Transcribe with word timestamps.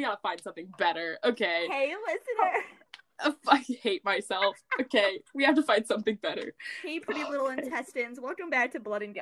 We 0.00 0.06
gotta 0.06 0.20
find 0.22 0.40
something 0.40 0.72
better. 0.78 1.18
Okay. 1.22 1.66
Hey, 1.70 1.92
listener. 2.06 3.36
I 3.48 3.58
hate 3.82 4.02
myself. 4.02 4.56
Okay, 4.80 5.20
we 5.34 5.44
have 5.44 5.56
to 5.56 5.62
find 5.62 5.86
something 5.86 6.16
better. 6.22 6.54
Hey, 6.82 7.00
pretty 7.00 7.22
little 7.22 7.48
intestines. 7.48 8.18
Welcome 8.18 8.48
back 8.48 8.72
to 8.72 8.80
Blood 8.80 9.02
and 9.02 9.14
Go. 9.14 9.20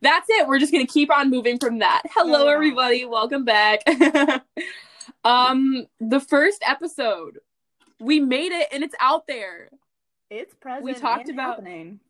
That's 0.00 0.26
it. 0.30 0.48
We're 0.48 0.58
just 0.58 0.72
gonna 0.72 0.86
keep 0.86 1.14
on 1.14 1.28
moving 1.28 1.58
from 1.58 1.80
that. 1.80 2.00
Hello, 2.14 2.48
everybody. 2.48 3.04
Welcome 3.04 3.44
back. 3.44 3.82
um, 5.24 5.86
the 6.00 6.20
first 6.20 6.62
episode, 6.66 7.40
we 8.00 8.20
made 8.20 8.52
it, 8.52 8.68
and 8.72 8.82
it's 8.82 8.94
out 9.00 9.26
there. 9.26 9.68
It's 10.30 10.54
present. 10.54 10.82
We 10.82 10.94
talked 10.94 11.28
about- 11.28 11.56
happening. 11.56 12.00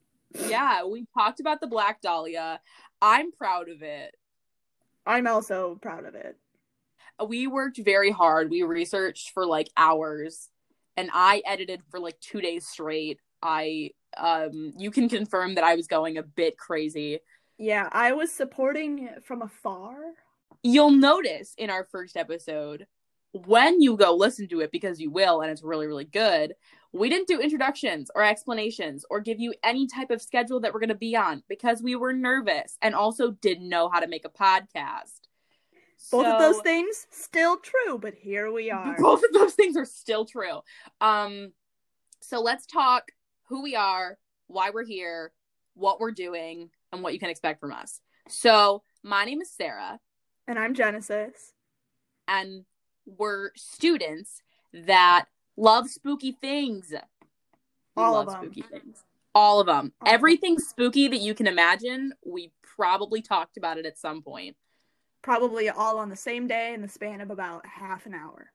Yeah, 0.46 0.84
we 0.84 1.08
talked 1.18 1.40
about 1.40 1.60
the 1.60 1.66
Black 1.66 2.00
Dahlia. 2.02 2.60
I'm 3.02 3.32
proud 3.32 3.68
of 3.68 3.82
it. 3.82 4.14
I'm 5.04 5.26
also 5.26 5.76
proud 5.82 6.04
of 6.04 6.14
it. 6.14 6.38
We 7.26 7.46
worked 7.46 7.78
very 7.78 8.10
hard. 8.10 8.50
We 8.50 8.62
researched 8.62 9.30
for 9.30 9.46
like 9.46 9.70
hours 9.76 10.48
and 10.96 11.10
I 11.12 11.42
edited 11.46 11.82
for 11.90 12.00
like 12.00 12.18
2 12.20 12.40
days 12.40 12.66
straight. 12.66 13.20
I 13.42 13.90
um 14.16 14.72
you 14.78 14.90
can 14.90 15.08
confirm 15.08 15.56
that 15.56 15.64
I 15.64 15.74
was 15.74 15.86
going 15.86 16.18
a 16.18 16.22
bit 16.22 16.56
crazy. 16.56 17.20
Yeah, 17.58 17.88
I 17.92 18.12
was 18.12 18.32
supporting 18.32 19.08
from 19.24 19.42
afar. 19.42 19.96
You'll 20.62 20.90
notice 20.90 21.54
in 21.58 21.70
our 21.70 21.84
first 21.84 22.16
episode 22.16 22.86
when 23.32 23.80
you 23.80 23.96
go 23.96 24.14
listen 24.14 24.48
to 24.48 24.60
it 24.60 24.70
because 24.70 25.00
you 25.00 25.10
will 25.10 25.42
and 25.42 25.50
it's 25.50 25.62
really 25.62 25.86
really 25.86 26.04
good. 26.04 26.54
We 26.92 27.08
didn't 27.08 27.26
do 27.26 27.40
introductions 27.40 28.08
or 28.14 28.22
explanations 28.22 29.04
or 29.10 29.20
give 29.20 29.40
you 29.40 29.52
any 29.64 29.88
type 29.88 30.12
of 30.12 30.22
schedule 30.22 30.60
that 30.60 30.72
we're 30.72 30.80
going 30.80 30.90
to 30.90 30.94
be 30.94 31.16
on 31.16 31.42
because 31.48 31.82
we 31.82 31.96
were 31.96 32.12
nervous 32.12 32.78
and 32.82 32.94
also 32.94 33.32
didn't 33.32 33.68
know 33.68 33.88
how 33.88 33.98
to 33.98 34.06
make 34.06 34.24
a 34.24 34.28
podcast. 34.28 35.23
Both 36.12 36.26
of 36.26 36.38
those 36.38 36.60
things 36.62 37.06
still 37.10 37.56
true, 37.58 37.98
but 37.98 38.14
here 38.14 38.50
we 38.52 38.70
are. 38.70 38.96
both 38.98 39.22
of 39.24 39.32
those 39.32 39.54
things 39.54 39.76
are 39.76 39.84
still 39.84 40.24
true. 40.24 40.60
Um 41.00 41.52
so 42.20 42.40
let's 42.40 42.66
talk 42.66 43.10
who 43.48 43.62
we 43.62 43.76
are 43.76 44.18
why 44.46 44.70
we're 44.70 44.84
here 44.84 45.32
what 45.74 45.98
we're 46.00 46.12
doing 46.12 46.70
and 46.92 47.02
what 47.02 47.12
you 47.12 47.18
can 47.18 47.30
expect 47.30 47.60
from 47.60 47.72
us. 47.72 48.00
So 48.28 48.82
my 49.02 49.24
name 49.24 49.40
is 49.40 49.50
sarah. 49.50 50.00
And 50.46 50.58
I'm 50.58 50.74
Genesis. 50.74 51.52
and 52.28 52.64
we're 53.06 53.50
students 53.54 54.40
that 54.72 55.26
love 55.56 55.88
spooky 55.90 56.32
things. 56.32 56.92
We 57.96 58.02
All 58.02 58.12
love 58.14 58.28
of 58.28 58.34
'em. 58.36 58.40
spooky 58.42 58.62
things. 58.62 59.04
All 59.34 59.60
of 59.60 59.66
them. 59.66 59.92
All 60.00 60.08
everything 60.12 60.58
spooky 60.58 61.08
that 61.08 61.18
you 61.20 61.34
can 61.34 61.46
imagine 61.46 62.14
we 62.24 62.50
probably 62.62 63.20
talked 63.22 63.56
about 63.56 63.76
it 63.78 63.84
at 63.86 63.98
some 63.98 64.22
point 64.22 64.56
Probably 65.24 65.70
all 65.70 65.98
on 65.98 66.10
the 66.10 66.16
same 66.16 66.46
day 66.46 66.74
in 66.74 66.82
the 66.82 66.88
span 66.88 67.22
of 67.22 67.30
about 67.30 67.64
half 67.66 68.04
an 68.04 68.12
hour. 68.12 68.52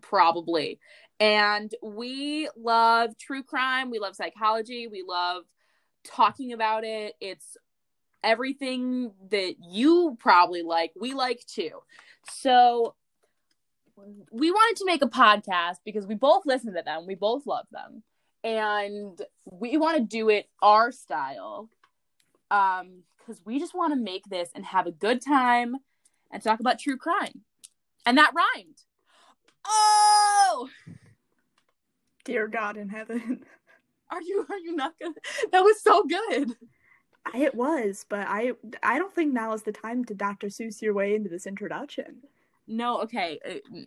probably. 0.00 0.78
And 1.18 1.74
we 1.82 2.48
love 2.56 3.18
true 3.18 3.42
crime, 3.42 3.90
we 3.90 3.98
love 3.98 4.14
psychology, 4.14 4.86
we 4.86 5.04
love 5.06 5.42
talking 6.04 6.52
about 6.52 6.84
it. 6.84 7.14
It's 7.20 7.56
everything 8.22 9.10
that 9.30 9.56
you 9.60 10.16
probably 10.20 10.62
like, 10.62 10.92
we 10.98 11.12
like 11.12 11.44
too. 11.46 11.70
So 12.30 12.94
we 14.30 14.50
wanted 14.52 14.76
to 14.78 14.86
make 14.86 15.02
a 15.02 15.08
podcast 15.08 15.78
because 15.84 16.06
we 16.06 16.14
both 16.14 16.44
listen 16.46 16.72
to 16.74 16.82
them, 16.82 17.06
we 17.06 17.16
both 17.16 17.46
love 17.46 17.66
them. 17.72 18.04
And 18.44 19.20
we 19.44 19.76
want 19.76 19.96
to 19.96 20.04
do 20.04 20.28
it 20.28 20.48
our 20.62 20.92
style. 20.92 21.68
Um 22.52 23.02
cuz 23.24 23.40
we 23.44 23.58
just 23.58 23.74
want 23.74 23.92
to 23.92 23.98
make 23.98 24.24
this 24.26 24.50
and 24.54 24.64
have 24.64 24.86
a 24.86 24.92
good 24.92 25.20
time 25.20 25.78
and 26.30 26.42
talk 26.42 26.60
about 26.60 26.78
true 26.78 26.96
crime. 26.96 27.42
And 28.04 28.18
that 28.18 28.32
rhymed. 28.34 28.76
Oh, 29.66 30.68
Dear 32.24 32.48
God 32.48 32.76
in 32.76 32.88
heaven. 32.88 33.44
are 34.10 34.22
you 34.22 34.46
are 34.48 34.58
you 34.58 34.74
not 34.74 34.94
gonna? 35.00 35.14
That 35.52 35.60
was 35.62 35.80
so 35.80 36.04
good. 36.04 36.52
It 37.34 37.54
was, 37.54 38.04
but 38.08 38.26
I 38.28 38.52
I 38.82 38.98
don't 38.98 39.12
think 39.14 39.32
now 39.32 39.52
is 39.52 39.62
the 39.62 39.72
time 39.72 40.04
to 40.06 40.14
Dr. 40.14 40.48
Seuss 40.48 40.82
your 40.82 40.94
way 40.94 41.14
into 41.14 41.28
this 41.28 41.46
introduction. 41.46 42.22
No, 42.68 43.00
okay, 43.02 43.38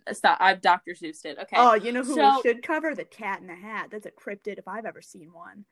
uh, 0.08 0.14
stop. 0.14 0.38
I've 0.40 0.62
Dr. 0.62 0.92
Seussed 0.92 1.26
it. 1.26 1.38
Okay. 1.38 1.56
Oh, 1.58 1.74
you 1.74 1.92
know 1.92 2.04
who 2.04 2.16
So- 2.16 2.36
we 2.44 2.50
should 2.50 2.64
cover? 2.64 2.96
The 2.96 3.04
Cat 3.06 3.42
in 3.42 3.48
the 3.48 3.56
Hat. 3.56 3.90
That's 3.92 4.06
a 4.06 4.12
cryptid 4.12 4.58
if 4.58 4.68
I've 4.68 4.86
ever 4.86 5.02
seen 5.02 5.34
one. 5.34 5.66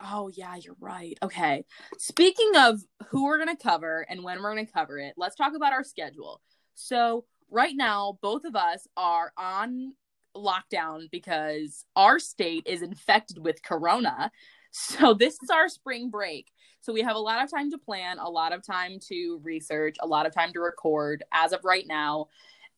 Oh 0.00 0.30
yeah, 0.34 0.56
you're 0.56 0.76
right. 0.80 1.16
Okay. 1.22 1.64
Speaking 1.98 2.52
of 2.56 2.80
who 3.08 3.24
we're 3.24 3.38
gonna 3.38 3.56
cover 3.56 4.06
and 4.08 4.22
when 4.22 4.42
we're 4.42 4.54
gonna 4.54 4.66
cover 4.66 4.98
it, 4.98 5.14
let's 5.16 5.36
talk 5.36 5.54
about 5.54 5.72
our 5.72 5.84
schedule. 5.84 6.40
So 6.74 7.24
right 7.50 7.74
now, 7.74 8.18
both 8.20 8.44
of 8.44 8.54
us 8.54 8.86
are 8.96 9.32
on 9.36 9.94
lockdown 10.36 11.10
because 11.10 11.84
our 11.96 12.18
state 12.18 12.64
is 12.66 12.82
infected 12.82 13.38
with 13.38 13.62
corona. 13.62 14.30
So 14.78 15.14
this 15.14 15.38
is 15.42 15.48
our 15.48 15.70
spring 15.70 16.10
break. 16.10 16.52
So 16.82 16.92
we 16.92 17.00
have 17.00 17.16
a 17.16 17.20
lot 17.20 17.42
of 17.42 17.50
time 17.50 17.70
to 17.70 17.78
plan, 17.78 18.18
a 18.18 18.28
lot 18.28 18.52
of 18.52 18.62
time 18.62 18.98
to 19.08 19.40
research, 19.42 19.96
a 20.02 20.06
lot 20.06 20.26
of 20.26 20.34
time 20.34 20.52
to 20.52 20.60
record 20.60 21.24
as 21.32 21.52
of 21.52 21.64
right 21.64 21.86
now. 21.86 22.26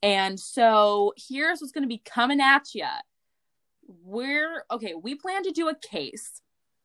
And 0.01 0.39
so 0.39 1.13
here's 1.17 1.61
what's 1.61 1.73
going 1.73 1.83
to 1.83 1.89
be 1.89 2.01
coming 2.05 2.41
at 2.41 2.73
you. 2.73 2.87
We're 4.05 4.65
okay, 4.71 4.95
we 4.95 5.17
plan 5.17 5.43
to 5.43 5.51
do 5.51 5.69
a 5.69 5.75
case 5.75 6.41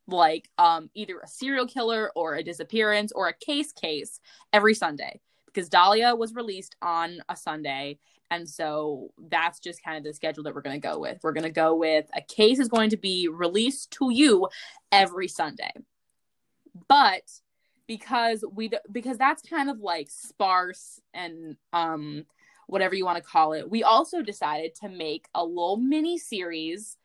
like 0.07 0.49
um 0.57 0.89
either 0.93 1.19
a 1.19 1.27
serial 1.27 1.65
killer 1.65 2.11
or 2.15 2.35
a 2.35 2.43
disappearance 2.43 3.11
or 3.13 3.27
a 3.27 3.33
case 3.33 3.71
case 3.71 4.19
every 4.51 4.73
Sunday 4.73 5.19
because 5.45 5.69
Dahlia 5.69 6.15
was 6.15 6.33
released 6.33 6.75
on 6.81 7.19
a 7.29 7.35
Sunday 7.35 7.97
and 8.33 8.49
so 8.49 9.11
that's 9.29 9.59
just 9.59 9.83
kind 9.83 9.95
of 9.95 10.03
the 10.03 10.13
schedule 10.13 10.43
that 10.43 10.55
we're 10.55 10.61
going 10.61 10.81
to 10.81 10.87
go 10.87 10.97
with. 10.97 11.19
We're 11.21 11.33
going 11.33 11.43
to 11.43 11.51
go 11.51 11.75
with 11.75 12.09
a 12.15 12.21
case 12.21 12.57
is 12.57 12.67
going 12.67 12.89
to 12.89 12.97
be 12.97 13.27
released 13.27 13.91
to 13.91 14.11
you 14.11 14.47
every 14.91 15.27
Sunday. 15.27 15.71
But 16.87 17.29
because 17.85 18.43
we 18.51 18.71
because 18.91 19.19
that's 19.19 19.43
kind 19.43 19.69
of 19.69 19.81
like 19.81 20.09
sparse 20.09 20.99
and 21.13 21.57
um 21.73 22.25
whatever 22.67 22.95
you 22.95 23.05
want 23.05 23.17
to 23.17 23.23
call 23.23 23.53
it. 23.53 23.69
We 23.69 23.83
also 23.83 24.21
decided 24.23 24.73
to 24.75 24.89
make 24.89 25.27
a 25.35 25.45
little 25.45 25.77
mini 25.77 26.17
series 26.17 26.97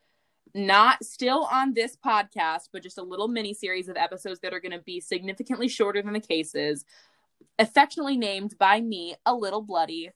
not 0.54 1.04
still 1.04 1.48
on 1.50 1.74
this 1.74 1.96
podcast, 1.96 2.68
but 2.72 2.82
just 2.82 2.98
a 2.98 3.02
little 3.02 3.28
mini 3.28 3.54
series 3.54 3.88
of 3.88 3.96
episodes 3.96 4.40
that 4.40 4.52
are 4.52 4.60
going 4.60 4.72
to 4.72 4.80
be 4.80 5.00
significantly 5.00 5.68
shorter 5.68 6.02
than 6.02 6.12
the 6.12 6.20
cases, 6.20 6.84
affectionately 7.58 8.16
named 8.16 8.56
by 8.58 8.80
me, 8.80 9.14
A 9.26 9.34
Little 9.34 9.62
Bloody. 9.62 10.10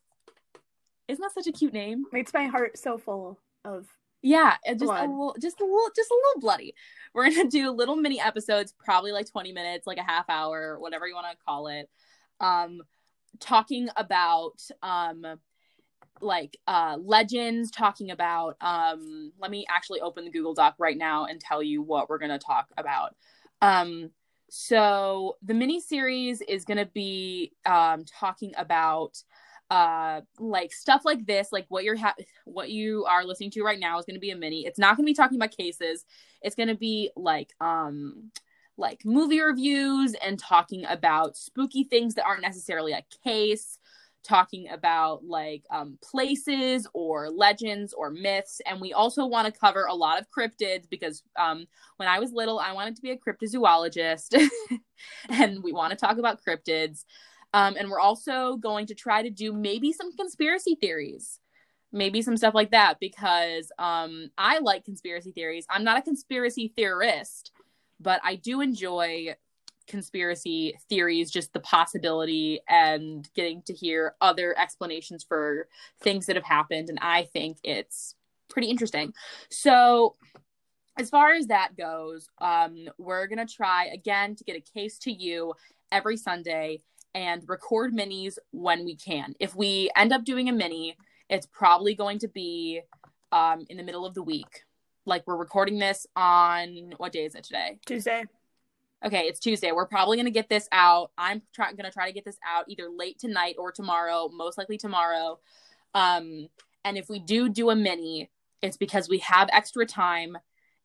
Isn't 1.08 1.22
that 1.22 1.32
such 1.34 1.46
a 1.46 1.52
cute 1.52 1.72
name? 1.72 2.04
Makes 2.12 2.32
my 2.32 2.46
heart 2.46 2.78
so 2.78 2.96
full 2.96 3.38
of 3.64 3.86
Yeah, 4.22 4.56
just 4.66 4.80
Blood. 4.80 5.04
a 5.04 5.10
little, 5.10 5.36
just 5.40 5.60
a 5.60 5.64
little, 5.64 5.90
just 5.94 6.10
a 6.10 6.14
little 6.14 6.40
bloody. 6.40 6.74
We're 7.12 7.28
gonna 7.30 7.50
do 7.50 7.70
little 7.70 7.96
mini 7.96 8.20
episodes, 8.20 8.72
probably 8.78 9.12
like 9.12 9.30
twenty 9.30 9.52
minutes, 9.52 9.86
like 9.86 9.98
a 9.98 10.02
half 10.02 10.30
hour, 10.30 10.78
whatever 10.78 11.06
you 11.06 11.14
want 11.14 11.26
to 11.30 11.44
call 11.44 11.66
it, 11.66 11.90
um, 12.40 12.80
talking 13.40 13.88
about 13.96 14.62
um, 14.82 15.26
like 16.22 16.56
uh, 16.66 16.96
legends, 17.00 17.70
talking 17.70 18.10
about 18.10 18.56
um. 18.60 19.32
Let 19.38 19.50
me 19.50 19.66
actually 19.68 20.00
open 20.00 20.24
the 20.24 20.30
Google 20.30 20.54
Doc 20.54 20.74
right 20.78 20.96
now 20.96 21.26
and 21.26 21.40
tell 21.40 21.62
you 21.62 21.82
what 21.82 22.08
we're 22.08 22.18
gonna 22.18 22.38
talk 22.38 22.68
about. 22.76 23.14
Um, 23.60 24.10
so 24.50 25.36
the 25.42 25.54
mini 25.54 25.80
series 25.80 26.40
is 26.42 26.64
gonna 26.64 26.86
be 26.86 27.52
um 27.66 28.04
talking 28.04 28.52
about 28.56 29.22
uh 29.72 30.20
like 30.38 30.70
stuff 30.70 31.00
like 31.06 31.24
this 31.24 31.48
like 31.50 31.64
what 31.70 31.82
you're 31.82 31.96
ha- 31.96 32.14
what 32.44 32.68
you 32.68 33.06
are 33.06 33.24
listening 33.24 33.50
to 33.50 33.62
right 33.62 33.80
now 33.80 33.98
is 33.98 34.04
going 34.04 34.14
to 34.14 34.20
be 34.20 34.30
a 34.30 34.36
mini 34.36 34.66
it's 34.66 34.78
not 34.78 34.98
going 34.98 35.06
to 35.06 35.10
be 35.10 35.14
talking 35.14 35.38
about 35.38 35.56
cases 35.56 36.04
it's 36.42 36.54
going 36.54 36.68
to 36.68 36.74
be 36.74 37.10
like 37.16 37.54
um 37.62 38.30
like 38.76 39.02
movie 39.06 39.40
reviews 39.40 40.14
and 40.22 40.38
talking 40.38 40.84
about 40.86 41.38
spooky 41.38 41.84
things 41.84 42.14
that 42.14 42.26
aren't 42.26 42.42
necessarily 42.42 42.92
a 42.92 43.02
case 43.24 43.78
talking 44.22 44.68
about 44.70 45.24
like 45.24 45.64
um 45.70 45.98
places 46.02 46.86
or 46.94 47.28
legends 47.28 47.92
or 47.92 48.10
myths 48.10 48.60
and 48.66 48.80
we 48.80 48.92
also 48.92 49.26
want 49.26 49.52
to 49.52 49.60
cover 49.60 49.84
a 49.84 49.94
lot 49.94 50.20
of 50.20 50.26
cryptids 50.30 50.88
because 50.88 51.22
um 51.36 51.66
when 51.96 52.08
i 52.08 52.18
was 52.18 52.32
little 52.32 52.58
i 52.58 52.72
wanted 52.72 52.94
to 52.94 53.02
be 53.02 53.10
a 53.10 53.16
cryptozoologist 53.16 54.40
and 55.28 55.62
we 55.62 55.72
want 55.72 55.90
to 55.90 55.96
talk 55.96 56.18
about 56.18 56.40
cryptids 56.40 57.04
um, 57.54 57.76
and 57.78 57.90
we're 57.90 58.00
also 58.00 58.56
going 58.56 58.86
to 58.86 58.94
try 58.94 59.22
to 59.22 59.30
do 59.30 59.52
maybe 59.52 59.92
some 59.92 60.16
conspiracy 60.16 60.76
theories, 60.80 61.38
maybe 61.92 62.22
some 62.22 62.36
stuff 62.36 62.54
like 62.54 62.70
that, 62.70 62.98
because 62.98 63.70
um, 63.78 64.30
I 64.38 64.58
like 64.60 64.84
conspiracy 64.84 65.32
theories. 65.32 65.66
I'm 65.68 65.84
not 65.84 65.98
a 65.98 66.02
conspiracy 66.02 66.72
theorist, 66.74 67.52
but 68.00 68.20
I 68.24 68.36
do 68.36 68.60
enjoy 68.62 69.34
conspiracy 69.92 70.74
theories, 70.88 71.30
just 71.30 71.52
the 71.52 71.60
possibility 71.60 72.60
and 72.66 73.28
getting 73.34 73.60
to 73.62 73.74
hear 73.74 74.14
other 74.22 74.58
explanations 74.58 75.22
for 75.22 75.68
things 76.00 76.24
that 76.26 76.34
have 76.34 76.46
happened. 76.46 76.88
And 76.88 76.98
I 77.00 77.24
think 77.24 77.58
it's 77.62 78.16
pretty 78.48 78.68
interesting. 78.68 79.12
So 79.50 80.16
as 80.98 81.10
far 81.10 81.34
as 81.34 81.48
that 81.48 81.76
goes, 81.76 82.26
um, 82.38 82.88
we're 82.96 83.26
gonna 83.26 83.46
try 83.46 83.90
again 83.92 84.34
to 84.36 84.44
get 84.44 84.56
a 84.56 84.60
case 84.60 84.98
to 85.00 85.12
you 85.12 85.52
every 85.92 86.16
Sunday 86.16 86.80
and 87.14 87.44
record 87.46 87.92
minis 87.92 88.38
when 88.50 88.86
we 88.86 88.96
can. 88.96 89.34
If 89.38 89.54
we 89.54 89.90
end 89.94 90.10
up 90.14 90.24
doing 90.24 90.48
a 90.48 90.52
mini, 90.52 90.96
it's 91.28 91.46
probably 91.46 91.94
going 91.94 92.18
to 92.20 92.28
be 92.28 92.80
um, 93.30 93.66
in 93.68 93.76
the 93.76 93.82
middle 93.82 94.06
of 94.06 94.14
the 94.14 94.22
week. 94.22 94.64
Like 95.04 95.26
we're 95.26 95.36
recording 95.36 95.78
this 95.78 96.06
on 96.16 96.94
what 96.96 97.12
day 97.12 97.26
is 97.26 97.34
it 97.34 97.44
today? 97.44 97.78
Tuesday. 97.84 98.24
Okay, 99.04 99.22
it's 99.22 99.40
Tuesday. 99.40 99.72
We're 99.72 99.86
probably 99.86 100.16
going 100.16 100.26
to 100.26 100.30
get 100.30 100.48
this 100.48 100.68
out. 100.70 101.10
I'm 101.18 101.42
try- 101.52 101.72
going 101.72 101.84
to 101.84 101.90
try 101.90 102.06
to 102.06 102.12
get 102.12 102.24
this 102.24 102.38
out 102.48 102.66
either 102.68 102.88
late 102.88 103.18
tonight 103.18 103.56
or 103.58 103.72
tomorrow, 103.72 104.30
most 104.32 104.56
likely 104.56 104.78
tomorrow. 104.78 105.40
Um, 105.92 106.46
and 106.84 106.96
if 106.96 107.08
we 107.08 107.18
do 107.18 107.48
do 107.48 107.70
a 107.70 107.76
mini, 107.76 108.30
it's 108.62 108.76
because 108.76 109.08
we 109.08 109.18
have 109.18 109.48
extra 109.52 109.86
time 109.86 110.38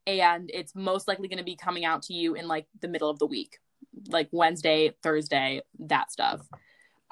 and 0.08 0.50
it's 0.52 0.74
most 0.74 1.08
likely 1.08 1.28
going 1.28 1.38
to 1.38 1.44
be 1.44 1.56
coming 1.56 1.86
out 1.86 2.02
to 2.04 2.14
you 2.14 2.34
in 2.34 2.48
like 2.48 2.66
the 2.82 2.88
middle 2.88 3.10
of 3.10 3.20
the 3.20 3.28
week, 3.28 3.60
like 4.08 4.30
Wednesday, 4.32 4.96
Thursday, 5.04 5.62
that 5.80 6.12
stuff. 6.12 6.42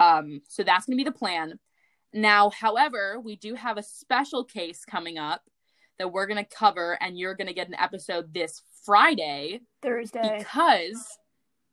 Um, 0.00 0.40
so 0.48 0.64
that's 0.64 0.86
going 0.86 0.98
to 0.98 1.04
be 1.04 1.08
the 1.08 1.16
plan. 1.16 1.60
Now, 2.12 2.50
however, 2.50 3.20
we 3.22 3.36
do 3.36 3.54
have 3.54 3.78
a 3.78 3.82
special 3.82 4.44
case 4.44 4.84
coming 4.84 5.18
up 5.18 5.42
that 5.98 6.12
we're 6.12 6.26
going 6.26 6.44
to 6.44 6.56
cover, 6.56 6.98
and 7.00 7.18
you're 7.18 7.34
going 7.34 7.46
to 7.46 7.54
get 7.54 7.68
an 7.68 7.74
episode 7.78 8.34
this 8.34 8.62
Friday. 8.86 9.60
Thursday. 9.82 10.38
Because 10.38 11.18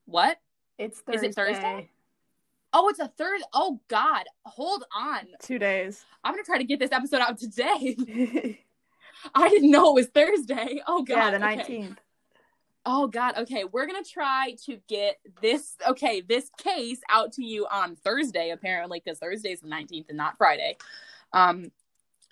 what? 0.06 0.40
It's 0.80 1.00
Thursday. 1.00 1.28
Is 1.28 1.32
it 1.32 1.36
Thursday? 1.36 1.90
Oh, 2.74 2.90
it's 2.90 3.00
a 3.00 3.08
third. 3.08 3.42
Oh 3.54 3.80
God, 3.88 4.24
hold 4.46 4.84
on. 4.96 5.28
Two 5.40 5.60
days. 5.60 6.04
I'm 6.24 6.34
gonna 6.34 6.44
try 6.44 6.58
to 6.58 6.64
get 6.64 6.80
this 6.80 6.92
episode 6.92 7.22
out 7.22 7.38
today. 7.38 8.60
I 9.36 9.48
didn't 9.50 9.72
know 9.72 9.92
it 9.92 9.94
was 9.94 10.08
Thursday. 10.08 10.82
Oh 10.88 11.04
God. 11.04 11.16
yeah, 11.16 11.30
the 11.30 11.38
okay. 11.38 11.56
nineteenth. 11.56 12.00
Oh 12.86 13.08
God. 13.08 13.38
Okay, 13.38 13.64
we're 13.64 13.86
gonna 13.86 14.04
try 14.04 14.56
to 14.66 14.80
get 14.88 15.20
this. 15.40 15.76
Okay, 15.88 16.22
this 16.22 16.50
case 16.58 17.00
out 17.10 17.32
to 17.34 17.46
you 17.46 17.68
on 17.68 17.96
Thursday, 17.96 18.50
apparently, 18.50 19.02
because 19.04 19.20
Thursday's 19.20 19.62
the 19.62 19.68
19th 19.68 20.10
and 20.10 20.18
not 20.18 20.38
Friday. 20.40 20.78
Um, 21.32 21.72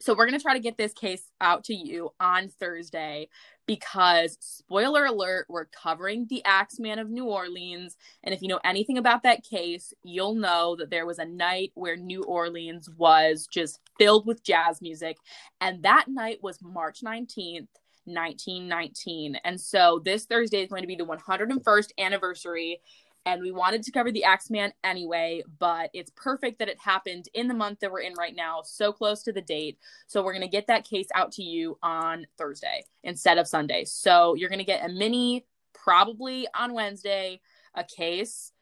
so 0.02 0.14
we're 0.14 0.26
gonna 0.26 0.40
try 0.40 0.54
to 0.54 0.60
get 0.60 0.78
this 0.78 0.94
case 0.94 1.30
out 1.40 1.64
to 1.66 1.74
you 1.74 2.10
on 2.20 2.50
Thursday 2.50 3.30
because 3.68 4.38
spoiler 4.42 5.06
alert, 5.06 5.46
we're 5.48 5.66
covering 5.66 6.28
the 6.30 6.44
Axeman 6.44 7.00
of 7.00 7.10
New 7.10 7.26
Orleans, 7.26 7.96
and 8.24 8.34
if 8.34 8.42
you 8.42 8.48
know 8.48 8.60
anything 8.66 8.98
about 8.98 9.24
that 9.24 9.44
case, 9.44 9.94
you'll 10.04 10.36
know 10.36 10.76
that 10.78 10.90
there 10.90 11.06
was 11.06 11.20
a 11.20 11.26
night 11.26 11.72
where 11.76 11.96
New 11.96 12.24
Orleans 12.24 12.90
was 12.98 13.48
just 13.48 13.80
filled 13.98 14.26
with 14.26 14.44
jazz 14.44 14.82
music, 14.82 15.18
and 15.62 15.84
that 15.84 16.06
night 16.08 16.40
was 16.42 16.60
March 16.62 17.02
19th. 17.04 17.68
1919. 18.06 19.38
And 19.44 19.62
so 19.62 20.02
this 20.04 20.26
Thursday 20.26 20.64
is 20.64 20.70
going 20.70 20.82
to 20.82 20.88
be 20.88 20.96
the 20.96 21.06
101st 21.06 21.92
anniversary. 22.00 22.82
And 23.26 23.42
we 23.42 23.52
wanted 23.52 23.84
to 23.84 23.92
cover 23.92 24.12
the 24.12 24.24
Axeman 24.24 24.74
anyway, 24.84 25.44
but 25.60 25.92
it's 25.94 26.12
perfect 26.16 26.58
that 26.60 26.70
it 26.70 26.80
happened 26.80 27.28
in 27.34 27.48
the 27.48 27.54
month 27.54 27.80
that 27.80 27.92
we're 27.92 28.02
in 28.02 28.14
right 28.16 28.36
now, 28.36 28.62
so 28.64 28.92
close 28.92 29.22
to 29.24 29.32
the 29.32 29.42
date. 29.42 29.78
So 30.08 30.24
we're 30.24 30.34
going 30.34 30.42
to 30.42 30.48
get 30.48 30.68
that 30.68 30.88
case 30.88 31.08
out 31.14 31.32
to 31.34 31.44
you 31.44 31.78
on 31.84 32.26
Thursday 32.38 32.84
instead 33.04 33.38
of 33.38 33.48
Sunday. 33.48 33.86
So 33.86 34.34
you're 34.34 34.50
going 34.50 34.60
to 34.60 34.66
get 34.66 34.84
a 34.84 34.92
mini 34.92 35.46
probably 35.74 36.48
on 36.56 36.74
Wednesday, 36.74 37.42
a 37.76 37.84
case 37.84 38.54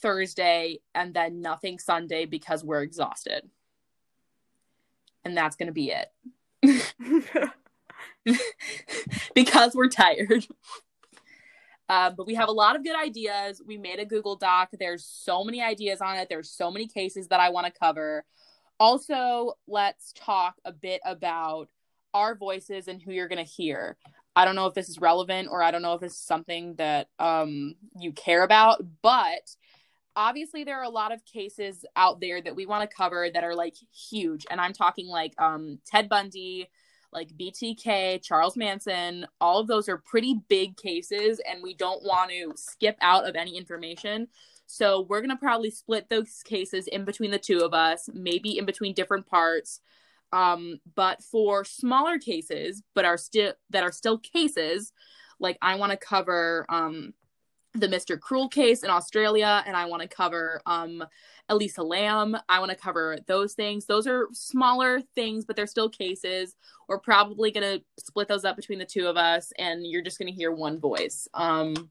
Thursday, 0.00 0.80
and 0.94 1.12
then 1.12 1.42
nothing 1.42 1.78
Sunday 1.78 2.24
because 2.24 2.64
we're 2.64 2.82
exhausted. 2.82 3.42
And 5.24 5.36
that's 5.36 5.56
going 5.56 5.66
to 5.66 5.72
be 5.72 5.92
it. 5.92 7.52
because 9.34 9.74
we're 9.74 9.88
tired. 9.88 10.46
Uh, 11.88 12.10
but 12.10 12.26
we 12.26 12.34
have 12.34 12.48
a 12.48 12.52
lot 12.52 12.76
of 12.76 12.82
good 12.82 12.96
ideas. 12.96 13.62
We 13.64 13.78
made 13.78 14.00
a 14.00 14.04
Google 14.04 14.36
Doc. 14.36 14.70
There's 14.78 15.04
so 15.04 15.44
many 15.44 15.62
ideas 15.62 16.00
on 16.00 16.16
it. 16.16 16.28
There's 16.28 16.50
so 16.50 16.70
many 16.70 16.88
cases 16.88 17.28
that 17.28 17.40
I 17.40 17.50
want 17.50 17.66
to 17.66 17.78
cover. 17.78 18.24
Also, 18.78 19.52
let's 19.66 20.12
talk 20.12 20.56
a 20.64 20.72
bit 20.72 21.00
about 21.04 21.68
our 22.12 22.34
voices 22.34 22.88
and 22.88 23.00
who 23.00 23.12
you're 23.12 23.28
going 23.28 23.44
to 23.44 23.50
hear. 23.50 23.96
I 24.34 24.44
don't 24.44 24.56
know 24.56 24.66
if 24.66 24.74
this 24.74 24.88
is 24.88 25.00
relevant 25.00 25.48
or 25.50 25.62
I 25.62 25.70
don't 25.70 25.82
know 25.82 25.94
if 25.94 26.00
this 26.00 26.12
is 26.12 26.18
something 26.18 26.74
that 26.74 27.08
um, 27.18 27.74
you 27.98 28.12
care 28.12 28.42
about, 28.42 28.82
but 29.00 29.56
obviously 30.14 30.64
there 30.64 30.78
are 30.78 30.84
a 30.84 30.90
lot 30.90 31.12
of 31.12 31.24
cases 31.24 31.84
out 31.94 32.20
there 32.20 32.42
that 32.42 32.56
we 32.56 32.66
want 32.66 32.88
to 32.88 32.96
cover 32.96 33.28
that 33.32 33.44
are 33.44 33.54
like 33.54 33.76
huge. 33.92 34.46
And 34.50 34.60
I'm 34.60 34.72
talking 34.72 35.06
like 35.06 35.32
um, 35.40 35.78
Ted 35.86 36.08
Bundy, 36.08 36.68
like 37.16 37.30
BTK, 37.36 38.22
Charles 38.22 38.58
Manson, 38.58 39.26
all 39.40 39.58
of 39.58 39.66
those 39.66 39.88
are 39.88 39.96
pretty 39.96 40.42
big 40.48 40.76
cases, 40.76 41.40
and 41.50 41.62
we 41.62 41.72
don't 41.72 42.04
want 42.04 42.30
to 42.30 42.52
skip 42.56 42.96
out 43.00 43.26
of 43.26 43.34
any 43.34 43.56
information. 43.56 44.28
So 44.66 45.06
we're 45.08 45.22
gonna 45.22 45.36
probably 45.36 45.70
split 45.70 46.10
those 46.10 46.42
cases 46.44 46.86
in 46.88 47.06
between 47.06 47.30
the 47.30 47.38
two 47.38 47.60
of 47.60 47.72
us, 47.72 48.10
maybe 48.12 48.58
in 48.58 48.66
between 48.66 48.92
different 48.92 49.26
parts. 49.26 49.80
Um, 50.32 50.78
but 50.94 51.22
for 51.22 51.64
smaller 51.64 52.18
cases, 52.18 52.82
but 52.94 53.06
are 53.06 53.16
still 53.16 53.54
that 53.70 53.82
are 53.82 53.92
still 53.92 54.18
cases, 54.18 54.92
like 55.40 55.56
I 55.62 55.76
want 55.76 55.92
to 55.92 55.96
cover 55.96 56.66
um 56.68 57.14
the 57.80 57.88
Mr. 57.88 58.18
Cruel 58.18 58.48
case 58.48 58.82
in 58.82 58.90
Australia, 58.90 59.62
and 59.66 59.76
I 59.76 59.86
want 59.86 60.02
to 60.02 60.08
cover 60.08 60.60
um, 60.66 61.04
Elisa 61.48 61.82
Lam. 61.82 62.36
I 62.48 62.58
want 62.58 62.70
to 62.70 62.76
cover 62.76 63.18
those 63.26 63.54
things. 63.54 63.86
Those 63.86 64.06
are 64.06 64.28
smaller 64.32 65.00
things, 65.14 65.44
but 65.44 65.56
they're 65.56 65.66
still 65.66 65.88
cases. 65.88 66.56
We're 66.88 66.98
probably 66.98 67.50
going 67.50 67.78
to 67.78 67.84
split 68.04 68.28
those 68.28 68.44
up 68.44 68.56
between 68.56 68.78
the 68.78 68.84
two 68.84 69.06
of 69.06 69.16
us, 69.16 69.52
and 69.58 69.86
you're 69.86 70.02
just 70.02 70.18
going 70.18 70.32
to 70.32 70.36
hear 70.36 70.52
one 70.52 70.80
voice 70.80 71.28
um, 71.34 71.90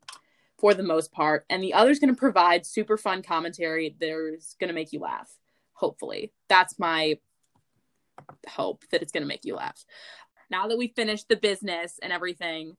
for 0.58 0.74
the 0.74 0.84
most 0.84 1.12
part. 1.12 1.46
And 1.50 1.64
the 1.64 1.74
other's 1.74 2.00
going 2.00 2.14
to 2.14 2.20
provide 2.20 2.66
super 2.66 2.98
fun 2.98 3.22
commentary 3.22 3.96
that's 4.00 4.56
going 4.56 4.70
to 4.70 4.74
make 4.74 4.94
you 4.94 5.00
laugh, 5.00 5.32
hopefully. 5.74 6.34
That's 6.50 6.80
my 6.80 7.20
hope 8.48 8.84
that 8.92 9.02
it's 9.02 9.12
going 9.12 9.24
to 9.24 9.28
make 9.28 9.46
you 9.46 9.56
laugh. 9.56 9.86
Now 10.50 10.68
that 10.68 10.78
we've 10.78 10.94
finished 10.96 11.28
the 11.28 11.36
business 11.36 12.00
and 12.02 12.14
everything, 12.14 12.78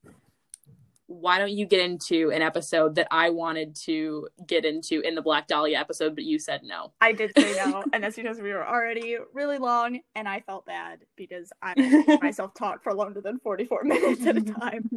why 1.07 1.39
don't 1.39 1.51
you 1.51 1.65
get 1.65 1.79
into 1.79 2.31
an 2.31 2.41
episode 2.41 2.95
that 2.95 3.07
I 3.11 3.29
wanted 3.29 3.75
to 3.85 4.27
get 4.45 4.65
into 4.65 4.99
in 4.99 5.15
the 5.15 5.21
Black 5.21 5.47
Dahlia 5.47 5.79
episode, 5.79 6.15
but 6.15 6.25
you 6.25 6.37
said 6.37 6.61
no? 6.63 6.91
I 6.99 7.13
did 7.13 7.31
say 7.37 7.55
no, 7.55 7.83
and 7.93 8.03
that's 8.03 8.17
because 8.17 8.39
we 8.41 8.51
were 8.51 8.67
already 8.67 9.17
really 9.33 9.57
long, 9.57 10.01
and 10.15 10.27
I 10.27 10.41
felt 10.41 10.65
bad 10.65 10.99
because 11.15 11.51
I 11.61 12.17
myself 12.21 12.53
talk 12.53 12.83
for 12.83 12.93
longer 12.93 13.21
than 13.21 13.39
44 13.39 13.85
minutes 13.85 14.25
at 14.25 14.37
a 14.37 14.41
time. 14.59 14.89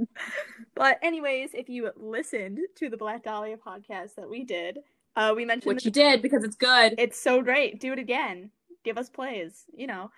but, 0.74 0.98
anyways, 1.00 1.50
if 1.54 1.68
you 1.68 1.90
listened 1.96 2.58
to 2.76 2.90
the 2.90 2.96
Black 2.96 3.22
Dahlia 3.22 3.56
podcast 3.56 4.16
that 4.16 4.28
we 4.28 4.44
did, 4.44 4.80
uh, 5.14 5.32
we 5.36 5.44
mentioned 5.44 5.74
Which 5.74 5.84
you 5.84 5.92
did 5.92 6.22
because 6.22 6.42
it's 6.42 6.56
good. 6.56 6.94
It's 6.98 7.20
so 7.20 7.40
great. 7.40 7.80
Do 7.80 7.92
it 7.92 7.98
again. 8.00 8.50
Give 8.84 8.98
us 8.98 9.08
plays, 9.08 9.64
you 9.72 9.86
know. 9.86 10.10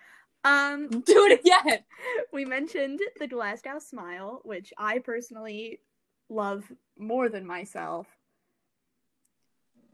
Um, 0.43 0.87
do 1.05 1.25
it 1.25 1.39
again. 1.39 1.79
We 2.31 2.45
mentioned 2.45 2.99
the 3.19 3.27
Glasgow 3.27 3.79
Smile, 3.79 4.41
which 4.43 4.73
I 4.77 4.99
personally 4.99 5.79
love 6.29 6.63
more 6.97 7.29
than 7.29 7.45
myself. 7.45 8.07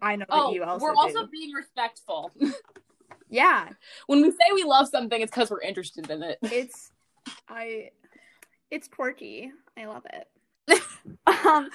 I 0.01 0.15
know 0.15 0.25
oh, 0.29 0.47
that 0.47 0.55
you 0.55 0.63
also. 0.63 0.85
We're 0.85 0.93
do. 0.93 0.99
also 0.99 1.27
being 1.27 1.51
respectful. 1.53 2.31
yeah. 3.29 3.69
When 4.07 4.21
we 4.21 4.31
say 4.31 4.37
we 4.53 4.63
love 4.63 4.87
something, 4.87 5.21
it's 5.21 5.31
because 5.31 5.51
we're 5.51 5.61
interested 5.61 6.09
in 6.09 6.23
it. 6.23 6.39
It's, 6.41 6.91
I, 7.49 7.89
it's 8.71 8.87
quirky. 8.87 9.51
I 9.77 9.85
love 9.85 10.05
it. 10.13 10.27
um, 11.45 11.69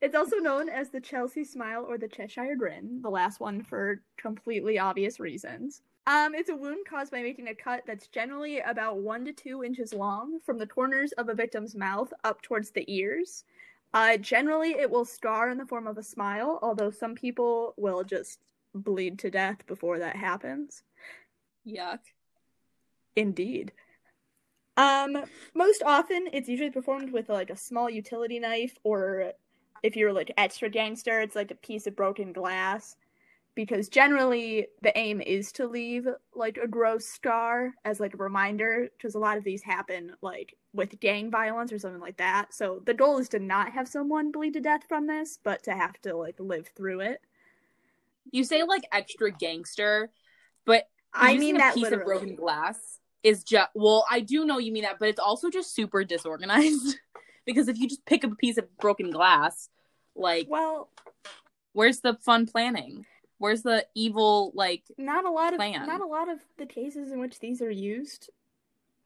it's 0.00 0.14
also 0.14 0.36
known 0.36 0.68
as 0.68 0.90
the 0.90 1.00
Chelsea 1.00 1.44
Smile 1.44 1.84
or 1.86 1.98
the 1.98 2.08
Cheshire 2.08 2.54
Grin, 2.56 3.00
the 3.02 3.10
last 3.10 3.38
one 3.40 3.62
for 3.62 4.00
completely 4.16 4.78
obvious 4.78 5.20
reasons. 5.20 5.82
Um, 6.08 6.34
it's 6.34 6.48
a 6.48 6.56
wound 6.56 6.86
caused 6.88 7.12
by 7.12 7.20
making 7.20 7.48
a 7.48 7.54
cut 7.54 7.82
that's 7.86 8.06
generally 8.06 8.60
about 8.60 8.96
one 8.96 9.26
to 9.26 9.32
two 9.32 9.62
inches 9.62 9.92
long 9.92 10.40
from 10.40 10.56
the 10.56 10.66
corners 10.66 11.12
of 11.12 11.28
a 11.28 11.34
victim's 11.34 11.76
mouth 11.76 12.10
up 12.24 12.40
towards 12.40 12.70
the 12.70 12.82
ears. 12.90 13.44
Uh, 13.92 14.16
generally, 14.16 14.70
it 14.70 14.90
will 14.90 15.04
scar 15.04 15.50
in 15.50 15.58
the 15.58 15.66
form 15.66 15.86
of 15.86 15.98
a 15.98 16.02
smile, 16.02 16.58
although 16.62 16.90
some 16.90 17.14
people 17.14 17.74
will 17.76 18.04
just 18.04 18.38
bleed 18.74 19.18
to 19.18 19.30
death 19.30 19.66
before 19.66 19.98
that 19.98 20.16
happens. 20.16 20.82
Yuck. 21.66 21.98
Indeed. 23.14 23.72
Um, 24.78 25.24
most 25.54 25.82
often, 25.84 26.28
it's 26.32 26.48
usually 26.48 26.70
performed 26.70 27.12
with 27.12 27.28
like 27.28 27.50
a 27.50 27.56
small 27.56 27.90
utility 27.90 28.38
knife, 28.38 28.78
or 28.82 29.32
if 29.82 29.94
you're 29.94 30.14
like 30.14 30.32
extra 30.38 30.70
gangster, 30.70 31.20
it's 31.20 31.36
like 31.36 31.50
a 31.50 31.56
piece 31.56 31.86
of 31.86 31.94
broken 31.94 32.32
glass 32.32 32.96
because 33.58 33.88
generally 33.88 34.68
the 34.82 34.96
aim 34.96 35.20
is 35.20 35.50
to 35.50 35.66
leave 35.66 36.06
like 36.32 36.56
a 36.58 36.68
gross 36.68 37.06
scar 37.06 37.72
as 37.84 37.98
like 37.98 38.14
a 38.14 38.18
reminder 38.18 38.88
because 38.96 39.16
a 39.16 39.18
lot 39.18 39.36
of 39.36 39.42
these 39.42 39.64
happen 39.64 40.12
like 40.22 40.54
with 40.72 41.00
gang 41.00 41.28
violence 41.28 41.72
or 41.72 41.78
something 41.80 42.00
like 42.00 42.18
that 42.18 42.54
so 42.54 42.80
the 42.86 42.94
goal 42.94 43.18
is 43.18 43.28
to 43.28 43.40
not 43.40 43.72
have 43.72 43.88
someone 43.88 44.30
bleed 44.30 44.52
to 44.52 44.60
death 44.60 44.84
from 44.88 45.08
this 45.08 45.40
but 45.42 45.60
to 45.64 45.72
have 45.72 46.00
to 46.00 46.16
like 46.16 46.36
live 46.38 46.68
through 46.76 47.00
it 47.00 47.20
you 48.30 48.44
say 48.44 48.62
like 48.62 48.84
extra 48.92 49.28
gangster 49.28 50.08
but 50.64 50.84
i 51.12 51.36
mean 51.36 51.56
a 51.56 51.58
that 51.58 51.74
piece 51.74 51.82
literally. 51.82 52.02
of 52.02 52.06
broken 52.06 52.36
glass 52.36 53.00
is 53.24 53.42
just 53.42 53.70
well 53.74 54.06
i 54.08 54.20
do 54.20 54.44
know 54.44 54.58
you 54.58 54.70
mean 54.70 54.84
that 54.84 55.00
but 55.00 55.08
it's 55.08 55.18
also 55.18 55.50
just 55.50 55.74
super 55.74 56.04
disorganized 56.04 56.96
because 57.44 57.66
if 57.66 57.76
you 57.76 57.88
just 57.88 58.04
pick 58.04 58.24
up 58.24 58.30
a 58.30 58.36
piece 58.36 58.58
of 58.58 58.76
broken 58.76 59.10
glass, 59.10 59.70
like 60.14 60.46
Well, 60.50 60.90
where's 61.72 62.00
the 62.00 62.14
fun 62.14 62.46
planning? 62.46 63.06
Where's 63.38 63.62
the 63.62 63.86
evil 63.94 64.50
like 64.54 64.82
not 64.98 65.24
a 65.24 65.30
lot 65.30 65.52
of 65.54 65.58
not 65.58 66.00
a 66.00 66.06
lot 66.06 66.28
of 66.28 66.40
the 66.56 66.66
cases 66.66 67.12
in 67.12 67.20
which 67.20 67.38
these 67.40 67.62
are 67.62 67.70
used 67.70 68.30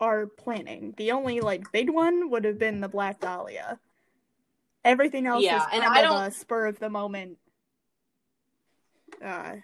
are 0.00 0.26
planning. 0.26 0.94
The 0.96 1.12
only 1.12 1.40
like 1.40 1.70
big 1.70 1.90
one 1.90 2.30
would 2.30 2.44
have 2.44 2.58
been 2.58 2.80
the 2.80 2.88
Black 2.88 3.20
Dahlia. 3.20 3.78
Everything 4.84 5.26
else 5.26 5.44
Yeah, 5.44 5.58
is 5.58 5.62
and 5.72 5.82
kind 5.84 5.96
I 5.96 6.00
of 6.02 6.08
don't- 6.08 6.26
a 6.26 6.30
spur 6.32 6.66
of 6.66 6.78
the 6.78 6.90
moment 6.90 7.38
uh 9.22 9.56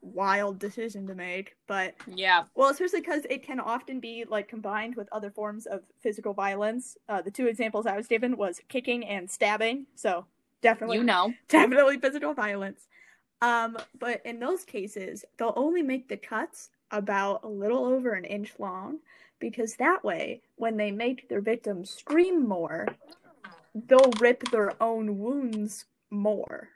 wild 0.00 0.58
decision 0.60 1.06
to 1.08 1.14
make, 1.14 1.56
but 1.66 1.94
yeah. 2.06 2.44
well, 2.54 2.70
especially 2.70 3.00
because 3.00 3.26
it 3.28 3.42
can 3.42 3.58
often 3.60 3.98
be 4.00 4.24
like 4.26 4.48
combined 4.48 4.94
with 4.94 5.08
other 5.12 5.30
forms 5.30 5.66
of 5.66 5.82
physical 6.00 6.32
violence. 6.32 6.96
Uh, 7.08 7.20
the 7.20 7.32
two 7.32 7.46
examples 7.48 7.84
I 7.84 7.96
was 7.96 8.06
given 8.06 8.36
was 8.36 8.60
kicking 8.68 9.04
and 9.04 9.28
stabbing, 9.28 9.86
so 9.96 10.24
definitely 10.62 10.98
You 10.98 11.04
know. 11.04 11.34
definitely 11.48 11.98
physical 11.98 12.32
violence. 12.32 12.86
Um, 13.40 13.78
but 13.98 14.20
in 14.24 14.40
those 14.40 14.64
cases, 14.64 15.24
they'll 15.38 15.52
only 15.56 15.82
make 15.82 16.08
the 16.08 16.16
cuts 16.16 16.70
about 16.90 17.44
a 17.44 17.48
little 17.48 17.84
over 17.84 18.12
an 18.12 18.24
inch 18.24 18.54
long 18.58 18.98
because 19.38 19.76
that 19.76 20.04
way, 20.04 20.42
when 20.56 20.76
they 20.76 20.90
make 20.90 21.28
their 21.28 21.40
victims 21.40 21.90
scream 21.90 22.48
more, 22.48 22.88
they'll 23.74 24.10
rip 24.18 24.50
their 24.50 24.80
own 24.82 25.18
wounds 25.18 25.84
more. 26.10 26.70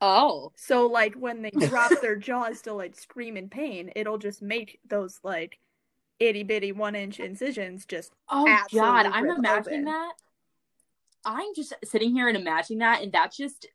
Oh. 0.00 0.52
So, 0.56 0.86
like, 0.86 1.14
when 1.14 1.40
they 1.40 1.50
drop 1.50 1.92
their 2.02 2.16
jaws 2.16 2.60
to 2.62 2.74
like 2.74 2.94
scream 2.94 3.38
in 3.38 3.48
pain, 3.48 3.90
it'll 3.96 4.18
just 4.18 4.42
make 4.42 4.80
those 4.86 5.20
like 5.22 5.58
itty 6.20 6.42
bitty 6.42 6.72
one 6.72 6.94
inch 6.94 7.18
incisions 7.18 7.84
just 7.86 8.12
Oh 8.28 8.44
god, 8.72 9.06
I'm 9.06 9.30
imagining 9.30 9.80
open. 9.80 9.84
that. 9.86 10.12
I'm 11.24 11.54
just 11.56 11.72
sitting 11.84 12.12
here 12.14 12.28
and 12.28 12.36
imagining 12.36 12.80
that 12.80 13.02
and 13.02 13.10
that's 13.10 13.36
just 13.36 13.66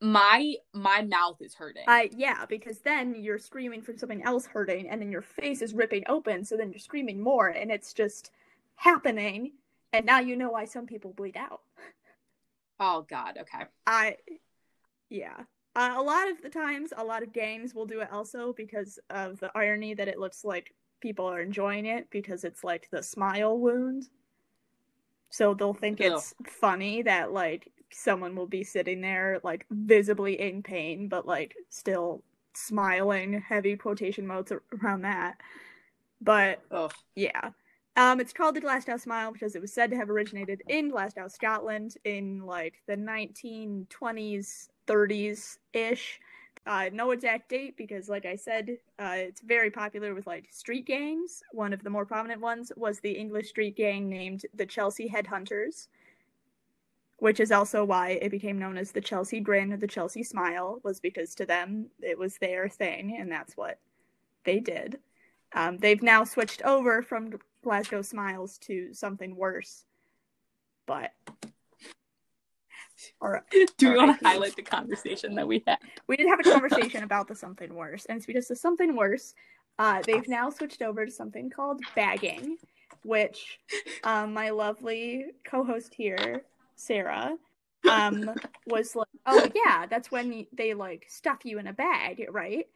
my 0.00 0.54
my 0.72 1.02
mouth 1.02 1.40
is 1.40 1.54
hurting. 1.54 1.84
I 1.86 2.10
yeah, 2.16 2.46
because 2.46 2.78
then 2.78 3.14
you're 3.14 3.38
screaming 3.38 3.82
from 3.82 3.98
something 3.98 4.22
else 4.22 4.46
hurting, 4.46 4.88
and 4.88 5.00
then 5.00 5.12
your 5.12 5.22
face 5.22 5.62
is 5.62 5.74
ripping 5.74 6.04
open, 6.08 6.44
so 6.44 6.56
then 6.56 6.70
you're 6.70 6.78
screaming 6.78 7.20
more, 7.20 7.48
and 7.48 7.70
it's 7.70 7.92
just 7.92 8.30
happening. 8.76 9.52
And 9.92 10.06
now 10.06 10.20
you 10.20 10.36
know 10.36 10.50
why 10.50 10.64
some 10.64 10.86
people 10.86 11.12
bleed 11.12 11.36
out. 11.36 11.60
oh 12.80 13.04
god, 13.08 13.38
okay. 13.40 13.64
I, 13.86 14.16
yeah, 15.10 15.40
uh, 15.76 15.94
a 15.96 16.02
lot 16.02 16.30
of 16.30 16.40
the 16.42 16.48
times, 16.48 16.92
a 16.96 17.04
lot 17.04 17.22
of 17.22 17.32
games 17.32 17.74
will 17.74 17.86
do 17.86 18.00
it 18.00 18.12
also 18.12 18.52
because 18.52 18.98
of 19.10 19.38
the 19.40 19.50
irony 19.54 19.94
that 19.94 20.08
it 20.08 20.18
looks 20.18 20.44
like 20.44 20.74
people 21.00 21.26
are 21.26 21.40
enjoying 21.40 21.86
it 21.86 22.08
because 22.10 22.44
it's 22.44 22.64
like 22.64 22.88
the 22.90 23.02
smile 23.02 23.58
wound. 23.58 24.08
So 25.30 25.54
they'll 25.54 25.74
think 25.74 26.00
Ugh. 26.00 26.12
it's 26.12 26.34
funny 26.46 27.02
that 27.02 27.32
like 27.32 27.70
someone 27.92 28.34
will 28.36 28.46
be 28.46 28.64
sitting 28.64 29.00
there 29.00 29.40
like 29.42 29.66
visibly 29.70 30.40
in 30.40 30.62
pain, 30.62 31.08
but 31.08 31.26
like 31.26 31.54
still 31.68 32.22
smiling. 32.54 33.40
Heavy 33.40 33.76
quotation 33.76 34.26
marks 34.26 34.52
around 34.82 35.02
that. 35.02 35.40
But 36.20 36.62
Ugh. 36.70 36.92
yeah. 37.14 37.50
Um, 37.96 38.20
it's 38.20 38.32
called 38.32 38.54
the 38.54 38.60
Glasgow 38.60 38.96
Smile 38.96 39.32
because 39.32 39.54
it 39.54 39.60
was 39.60 39.72
said 39.72 39.90
to 39.90 39.96
have 39.96 40.10
originated 40.10 40.62
in 40.68 40.90
Glasgow, 40.90 41.28
Scotland, 41.28 41.96
in 42.04 42.46
like 42.46 42.74
the 42.86 42.96
1920s, 42.96 44.68
30s 44.86 45.58
ish. 45.72 46.20
Uh, 46.66 46.90
no 46.92 47.10
exact 47.10 47.48
date 47.48 47.76
because, 47.76 48.08
like 48.08 48.26
I 48.26 48.36
said, 48.36 48.76
uh, 48.98 49.14
it's 49.16 49.40
very 49.40 49.70
popular 49.70 50.14
with 50.14 50.26
like 50.26 50.46
street 50.50 50.86
gangs. 50.86 51.42
One 51.52 51.72
of 51.72 51.82
the 51.82 51.90
more 51.90 52.04
prominent 52.04 52.40
ones 52.40 52.70
was 52.76 53.00
the 53.00 53.12
English 53.12 53.48
street 53.48 53.76
gang 53.76 54.08
named 54.08 54.44
the 54.54 54.66
Chelsea 54.66 55.08
Headhunters, 55.08 55.88
which 57.20 57.40
is 57.40 57.52
also 57.52 57.84
why 57.84 58.18
it 58.20 58.30
became 58.30 58.58
known 58.58 58.76
as 58.76 58.92
the 58.92 59.00
Chelsea 59.00 59.40
Grin 59.40 59.72
or 59.72 59.76
the 59.76 59.86
Chelsea 59.86 60.22
Smile, 60.22 60.80
was 60.82 61.00
because 61.00 61.34
to 61.36 61.46
them 61.46 61.86
it 62.00 62.18
was 62.18 62.36
their 62.38 62.68
thing 62.68 63.16
and 63.18 63.30
that's 63.30 63.56
what 63.56 63.78
they 64.44 64.58
did. 64.60 64.98
Um, 65.54 65.78
they've 65.78 66.02
now 66.02 66.24
switched 66.24 66.62
over 66.62 67.02
from 67.02 67.32
Glasgow 67.62 68.02
Smiles 68.02 68.58
to 68.58 68.92
something 68.94 69.36
worse. 69.36 69.84
But 70.86 71.12
right, 73.20 73.42
Do 73.78 73.90
we 73.90 73.96
want 73.96 74.18
to 74.18 74.26
highlight 74.26 74.56
the 74.56 74.62
conversation 74.62 75.34
that 75.34 75.46
we 75.46 75.62
had? 75.66 75.78
we 76.06 76.16
did 76.16 76.28
have 76.28 76.40
a 76.40 76.42
conversation 76.42 77.02
about 77.04 77.28
the 77.28 77.34
something 77.34 77.74
worse, 77.74 78.06
and 78.06 78.16
it's 78.16 78.26
because 78.26 78.48
the 78.48 78.56
something 78.56 78.96
worse. 78.96 79.34
Uh, 79.78 80.02
they've 80.06 80.28
now 80.28 80.50
switched 80.50 80.82
over 80.82 81.06
to 81.06 81.12
something 81.12 81.48
called 81.48 81.80
bagging, 81.94 82.56
which 83.02 83.58
um, 84.04 84.34
my 84.34 84.50
lovely 84.50 85.26
co-host 85.44 85.94
here, 85.94 86.42
Sarah, 86.80 87.36
um, 87.88 88.30
was 88.66 88.96
like, 88.96 89.08
"Oh 89.26 89.48
yeah, 89.54 89.86
that's 89.86 90.10
when 90.10 90.46
they 90.52 90.74
like 90.74 91.06
stuff 91.08 91.38
you 91.44 91.58
in 91.58 91.66
a 91.66 91.72
bag, 91.72 92.26
right?" 92.30 92.66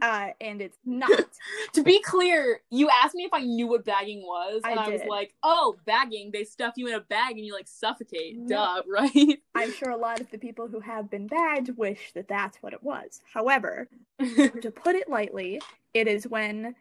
Uh, 0.00 0.28
and 0.40 0.60
it's 0.60 0.78
not. 0.84 1.10
To 1.74 1.82
be 1.82 2.00
clear, 2.00 2.62
you 2.70 2.88
asked 2.88 3.14
me 3.14 3.24
if 3.24 3.32
I 3.32 3.40
knew 3.40 3.66
what 3.68 3.84
bagging 3.84 4.22
was, 4.22 4.62
and 4.64 4.80
I, 4.80 4.88
was 4.88 5.02
like, 5.06 5.34
"Oh, 5.42 5.76
bagging. 5.84 6.30
They 6.32 6.44
stuff 6.44 6.74
you 6.76 6.88
in 6.88 6.94
a 6.94 7.00
bag 7.00 7.36
and 7.36 7.44
you 7.44 7.52
like 7.52 7.68
suffocate." 7.68 8.36
No. 8.38 8.56
Duh, 8.56 8.82
right? 8.88 9.38
I'm 9.54 9.72
sure 9.72 9.90
a 9.90 9.96
lot 9.96 10.20
of 10.20 10.30
the 10.30 10.38
people 10.38 10.66
who 10.66 10.80
have 10.80 11.10
been 11.10 11.26
bagged 11.26 11.76
wish 11.76 12.12
that 12.14 12.26
that's 12.26 12.56
what 12.62 12.72
it 12.72 12.82
was. 12.82 13.20
However, 13.32 13.88
to 14.18 14.72
put 14.74 14.96
it 14.96 15.08
lightly, 15.08 15.60
it 15.94 16.08
is 16.08 16.26
when 16.26 16.74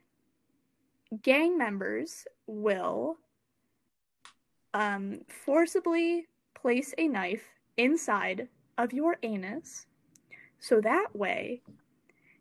gang 1.22 1.58
members 1.58 2.26
will 2.48 3.18
um, 4.74 5.22
forcibly 5.46 6.28
place 6.62 6.94
a 6.98 7.08
knife 7.08 7.44
inside 7.78 8.48
of 8.78 8.94
your 8.94 9.18
anus, 9.24 9.86
so 10.60 10.82
that 10.82 11.08
way 11.14 11.62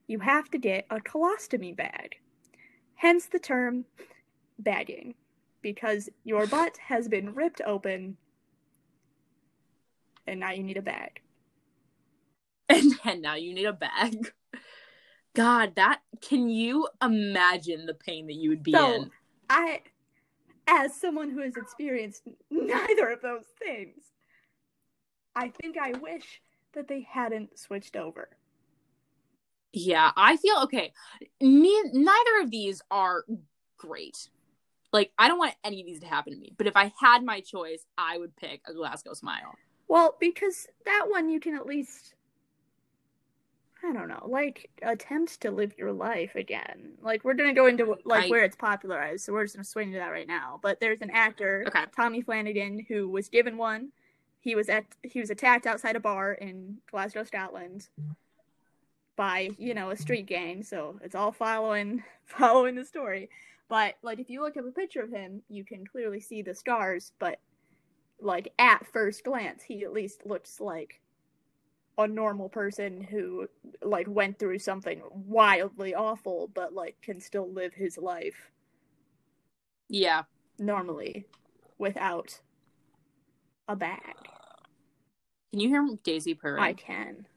you 0.06 0.20
have 0.20 0.50
to 0.50 0.58
get 0.58 0.86
a 0.90 0.96
colostomy 0.96 1.76
bag. 1.76 2.16
Hence 2.94 3.26
the 3.26 3.38
term 3.38 3.84
bagging, 4.58 5.14
because 5.62 6.08
your 6.24 6.46
butt 6.46 6.76
has 6.78 7.08
been 7.08 7.34
ripped 7.34 7.60
open 7.66 8.16
and 10.26 10.40
now 10.40 10.50
you 10.50 10.62
need 10.62 10.76
a 10.76 10.82
bag. 10.82 11.20
and, 12.68 12.92
and 13.04 13.22
now 13.22 13.34
you 13.34 13.54
need 13.54 13.66
a 13.66 13.72
bag. 13.72 14.32
God, 15.34 15.74
that 15.76 16.00
can 16.20 16.48
you 16.48 16.88
imagine 17.02 17.86
the 17.86 17.94
pain 17.94 18.26
that 18.26 18.34
you 18.34 18.50
would 18.50 18.62
be 18.62 18.72
So, 18.72 18.94
in? 18.94 19.10
I, 19.50 19.82
as 20.66 20.94
someone 20.94 21.30
who 21.30 21.40
has 21.40 21.56
experienced 21.56 22.22
neither 22.50 23.08
of 23.08 23.20
those 23.22 23.46
things, 23.58 24.02
I 25.34 25.48
think 25.48 25.76
I 25.78 25.92
wish 25.92 26.40
that 26.74 26.88
they 26.88 27.06
hadn't 27.08 27.58
switched 27.58 27.96
over. 27.96 28.28
Yeah, 29.72 30.10
I 30.16 30.36
feel 30.36 30.56
okay. 30.64 30.92
Ne- 31.40 31.90
neither 31.92 32.40
of 32.42 32.50
these 32.50 32.80
are 32.90 33.24
great. 33.76 34.30
Like, 34.92 35.12
I 35.18 35.28
don't 35.28 35.38
want 35.38 35.54
any 35.64 35.80
of 35.80 35.86
these 35.86 36.00
to 36.00 36.06
happen 36.06 36.32
to 36.32 36.38
me. 36.38 36.54
But 36.56 36.66
if 36.66 36.76
I 36.76 36.92
had 36.98 37.22
my 37.22 37.40
choice, 37.40 37.84
I 37.98 38.16
would 38.16 38.34
pick 38.36 38.62
a 38.66 38.72
Glasgow 38.72 39.12
Smile. 39.12 39.54
Well, 39.88 40.16
because 40.18 40.66
that 40.86 41.06
one 41.08 41.28
you 41.28 41.40
can 41.40 41.54
at 41.54 41.66
least, 41.66 42.14
I 43.88 43.92
don't 43.92 44.08
know, 44.08 44.26
like 44.26 44.68
attempt 44.82 45.40
to 45.42 45.50
live 45.50 45.72
your 45.78 45.92
life 45.92 46.34
again. 46.34 46.92
Like 47.00 47.24
we're 47.24 47.34
gonna 47.34 47.52
go 47.54 47.66
into 47.66 47.84
mm, 47.84 47.96
like 48.04 48.24
I- 48.24 48.28
where 48.28 48.42
it's 48.44 48.56
popularized, 48.56 49.24
so 49.24 49.32
we're 49.32 49.44
just 49.44 49.54
gonna 49.54 49.64
swing 49.64 49.92
to 49.92 49.98
that 49.98 50.08
right 50.10 50.26
now. 50.26 50.58
But 50.62 50.80
there's 50.80 51.00
an 51.02 51.10
actor, 51.10 51.64
Okay. 51.68 51.84
Tommy 51.94 52.20
Flanagan, 52.22 52.84
who 52.88 53.08
was 53.08 53.28
given 53.28 53.56
one. 53.56 53.92
He 54.40 54.54
was 54.54 54.68
at 54.68 54.84
he 55.02 55.20
was 55.20 55.30
attacked 55.30 55.66
outside 55.66 55.94
a 55.96 56.00
bar 56.00 56.32
in 56.32 56.78
Glasgow, 56.90 57.24
Scotland, 57.24 57.88
by 59.16 59.50
you 59.58 59.74
know 59.74 59.90
a 59.90 59.96
street 59.96 60.26
gang. 60.26 60.62
So 60.62 60.98
it's 61.02 61.14
all 61.14 61.32
following 61.32 62.02
following 62.24 62.74
the 62.74 62.84
story. 62.84 63.28
But 63.68 63.94
like 64.02 64.18
if 64.18 64.30
you 64.30 64.42
look 64.42 64.56
up 64.56 64.66
a 64.66 64.70
picture 64.70 65.02
of 65.02 65.10
him, 65.10 65.42
you 65.48 65.64
can 65.64 65.86
clearly 65.86 66.20
see 66.20 66.42
the 66.42 66.54
scars. 66.54 67.12
But 67.18 67.38
like 68.20 68.52
at 68.58 68.86
first 68.92 69.24
glance, 69.24 69.62
he 69.62 69.84
at 69.84 69.92
least 69.92 70.24
looks 70.26 70.60
like 70.60 71.00
a 71.98 72.06
normal 72.06 72.48
person 72.48 73.00
who 73.02 73.48
like 73.82 74.06
went 74.08 74.38
through 74.38 74.58
something 74.58 75.02
wildly 75.10 75.94
awful, 75.94 76.50
but 76.54 76.74
like 76.74 77.00
can 77.02 77.20
still 77.20 77.50
live 77.50 77.72
his 77.74 77.96
life 77.96 78.50
Yeah. 79.88 80.24
normally 80.58 81.26
without 81.78 82.40
a 83.68 83.76
bag. 83.76 84.14
Can 85.52 85.60
you 85.60 85.68
hear 85.68 85.88
Daisy 86.04 86.34
purring? 86.34 86.62
I 86.62 86.72
can. 86.74 87.26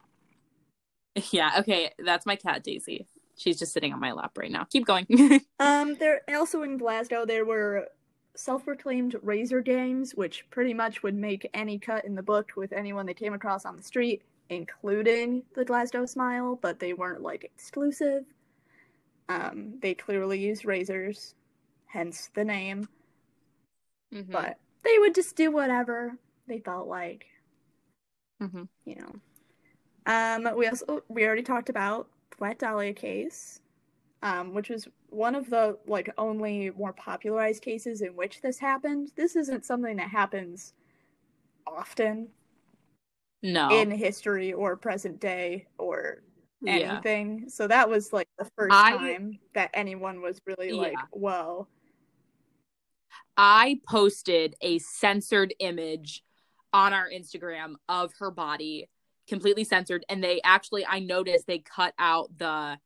Yeah, 1.32 1.52
okay. 1.60 1.92
That's 2.00 2.26
my 2.26 2.36
cat, 2.38 2.64
Daisy. 2.64 3.08
She's 3.38 3.58
just 3.60 3.74
sitting 3.74 3.92
on 3.94 4.00
my 4.00 4.12
lap 4.14 4.38
right 4.38 4.52
now. 4.52 4.66
Keep 4.66 4.86
going. 4.86 5.06
Um, 5.60 5.96
there 5.96 6.22
also 6.34 6.64
in 6.64 6.78
Glasgow 6.78 7.26
there 7.26 7.44
were 7.46 7.88
self-proclaimed 8.36 9.16
razor 9.22 9.60
gangs, 9.62 10.16
which 10.16 10.46
pretty 10.50 10.74
much 10.74 11.04
would 11.04 11.16
make 11.16 11.50
any 11.54 11.78
cut 11.78 12.06
in 12.06 12.16
the 12.16 12.24
book 12.24 12.52
with 12.56 12.72
anyone 12.72 13.06
they 13.06 13.14
came 13.14 13.34
across 13.34 13.66
on 13.66 13.76
the 13.76 13.84
street, 13.84 14.22
including 14.50 15.44
the 15.56 15.64
Glasgow 15.66 16.06
Smile, 16.06 16.60
but 16.62 16.80
they 16.80 16.94
weren't 16.94 17.22
like 17.22 17.44
exclusive. 17.44 18.26
Um, 19.30 19.76
they 19.82 19.94
clearly 19.94 20.40
used 20.40 20.66
razors, 20.66 21.36
hence 21.86 22.30
the 22.34 22.44
name. 22.44 22.88
Mhm. 24.14 24.32
But 24.32 24.58
they 24.84 24.98
would 25.00 25.14
just 25.14 25.36
do 25.36 25.52
whatever 25.52 26.18
they 26.48 26.60
felt 26.60 26.88
like. 26.88 27.28
Mm-hmm. 28.42 28.64
You 28.86 28.96
know. 28.96 29.16
Um, 30.06 30.56
we 30.56 30.68
also 30.68 31.04
we 31.08 31.26
already 31.26 31.44
talked 31.44 31.70
about 31.70 32.10
the 32.32 32.38
Wet 32.40 32.58
Dahlia 32.60 32.94
case, 32.94 33.62
um, 34.24 34.54
which 34.54 34.70
was 34.70 34.88
one 35.10 35.36
of 35.36 35.50
the 35.50 35.78
like 35.86 36.12
only 36.18 36.72
more 36.72 36.94
popularized 36.94 37.62
cases 37.62 38.02
in 38.02 38.16
which 38.16 38.42
this 38.42 38.58
happened. 38.58 39.12
This 39.16 39.36
isn't 39.36 39.66
something 39.66 39.98
that 39.98 40.10
happens 40.10 40.74
often 41.68 42.30
No. 43.42 43.70
in 43.70 43.92
history 43.92 44.54
or 44.54 44.76
present 44.76 45.20
day 45.20 45.68
or 45.78 46.24
Yeah. 46.62 46.74
anything. 46.74 47.50
So 47.50 47.68
that 47.68 47.90
was 47.90 48.12
like 48.12 48.28
the 48.38 48.50
first 48.58 48.74
I- 48.74 48.98
time 48.98 49.40
that 49.54 49.70
anyone 49.74 50.22
was 50.22 50.42
really 50.46 50.72
like, 50.72 50.98
whoa. 51.12 51.68
I 53.38 53.80
posted 53.88 54.56
a 54.62 54.80
censored 54.80 55.54
image 55.60 56.24
on 56.74 56.94
our 56.94 57.10
Instagram 57.10 57.76
of 57.88 58.12
her 58.20 58.32
body, 58.32 58.90
completely 59.28 59.64
censored. 59.64 60.06
And 60.10 60.22
they 60.24 60.42
actually, 60.44 60.86
I 60.86 61.00
noticed 61.00 61.48
they 61.48 61.60
cut 61.60 61.94
out 61.98 62.38
the, 62.38 62.78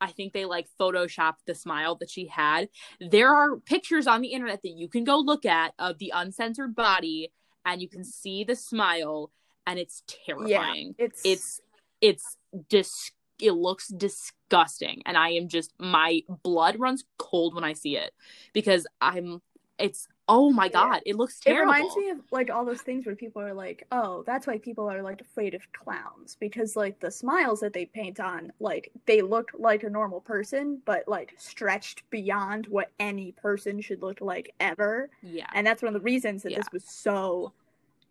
I 0.00 0.12
think 0.12 0.34
they 0.34 0.44
like 0.44 0.68
photoshopped 0.78 1.44
the 1.46 1.54
smile 1.54 1.94
that 1.96 2.10
she 2.10 2.26
had. 2.26 2.68
There 3.00 3.34
are 3.34 3.56
pictures 3.56 4.06
on 4.06 4.20
the 4.20 4.32
internet 4.32 4.60
that 4.62 4.76
you 4.76 4.88
can 4.88 5.04
go 5.04 5.18
look 5.18 5.46
at 5.46 5.72
of 5.78 5.98
the 5.98 6.12
uncensored 6.14 6.74
body, 6.74 7.32
and 7.64 7.80
you 7.80 7.88
can 7.88 8.04
see 8.04 8.44
the 8.44 8.56
smile, 8.56 9.32
and 9.66 9.78
it's 9.78 10.02
terrifying. 10.26 10.94
It's 10.98 11.20
It's, 11.24 11.60
it's 12.00 12.36
dis. 12.68 13.12
It 13.40 13.52
looks 13.52 13.88
disgusting, 13.88 15.02
and 15.06 15.16
I 15.16 15.30
am 15.30 15.48
just 15.48 15.72
my 15.78 16.22
blood 16.42 16.78
runs 16.78 17.04
cold 17.18 17.54
when 17.54 17.64
I 17.64 17.72
see 17.72 17.96
it 17.96 18.12
because 18.52 18.86
I'm. 19.00 19.42
It's 19.76 20.06
oh 20.28 20.52
my 20.52 20.66
Yeah. 20.66 20.70
god, 20.72 21.02
it 21.04 21.16
looks 21.16 21.40
terrifying. 21.40 21.68
it 21.68 21.72
reminds 21.82 21.96
me 21.96 22.10
of 22.10 22.18
like 22.30 22.48
all 22.48 22.64
those 22.64 22.80
things 22.80 23.04
where 23.04 23.16
people 23.16 23.42
are 23.42 23.52
like, 23.52 23.84
oh, 23.90 24.22
that's 24.24 24.46
why 24.46 24.58
people 24.58 24.88
are 24.88 25.02
like 25.02 25.20
afraid 25.20 25.52
of 25.54 25.62
clowns 25.72 26.36
because 26.38 26.76
like 26.76 27.00
the 27.00 27.10
smiles 27.10 27.58
that 27.58 27.72
they 27.72 27.86
paint 27.86 28.20
on, 28.20 28.52
like 28.60 28.92
they 29.06 29.20
look 29.20 29.50
like 29.58 29.82
a 29.82 29.90
normal 29.90 30.20
person, 30.20 30.80
but 30.84 31.08
like 31.08 31.34
stretched 31.38 32.08
beyond 32.10 32.68
what 32.68 32.92
any 33.00 33.32
person 33.32 33.80
should 33.80 34.00
look 34.00 34.20
like 34.20 34.54
ever. 34.60 35.10
yeah, 35.22 35.48
And 35.54 35.66
that's 35.66 35.82
one 35.82 35.88
of 35.88 36.00
the 36.00 36.04
reasons 36.04 36.44
that 36.44 36.52
Yeah. 36.52 36.58
this 36.58 36.68
was 36.72 36.84
so 36.84 37.52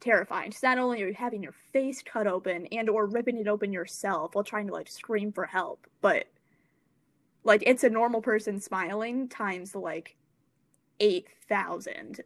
terrifying. 0.03 0.50
Because 0.50 0.63
not 0.63 0.77
only 0.77 1.01
are 1.01 1.07
you 1.07 1.13
having 1.13 1.41
your 1.41 1.55
face 1.72 2.01
cut 2.03 2.27
open 2.27 2.67
and 2.67 2.89
or 2.89 3.05
ripping 3.05 3.38
it 3.38 3.48
open 3.48 3.72
yourself 3.72 4.36
while 4.36 4.43
trying 4.43 4.67
to 4.67 4.74
like 4.74 4.89
scream 4.89 5.31
for 5.31 5.45
help, 5.45 5.88
but 6.01 6.25
like 7.43 7.63
it's 7.65 7.83
a 7.83 7.89
normal 7.89 8.22
person 8.22 8.60
smiling 8.60 9.27
times 9.29 9.75
like 9.75 10.15
eight 11.00 11.27
thousand. 11.48 12.22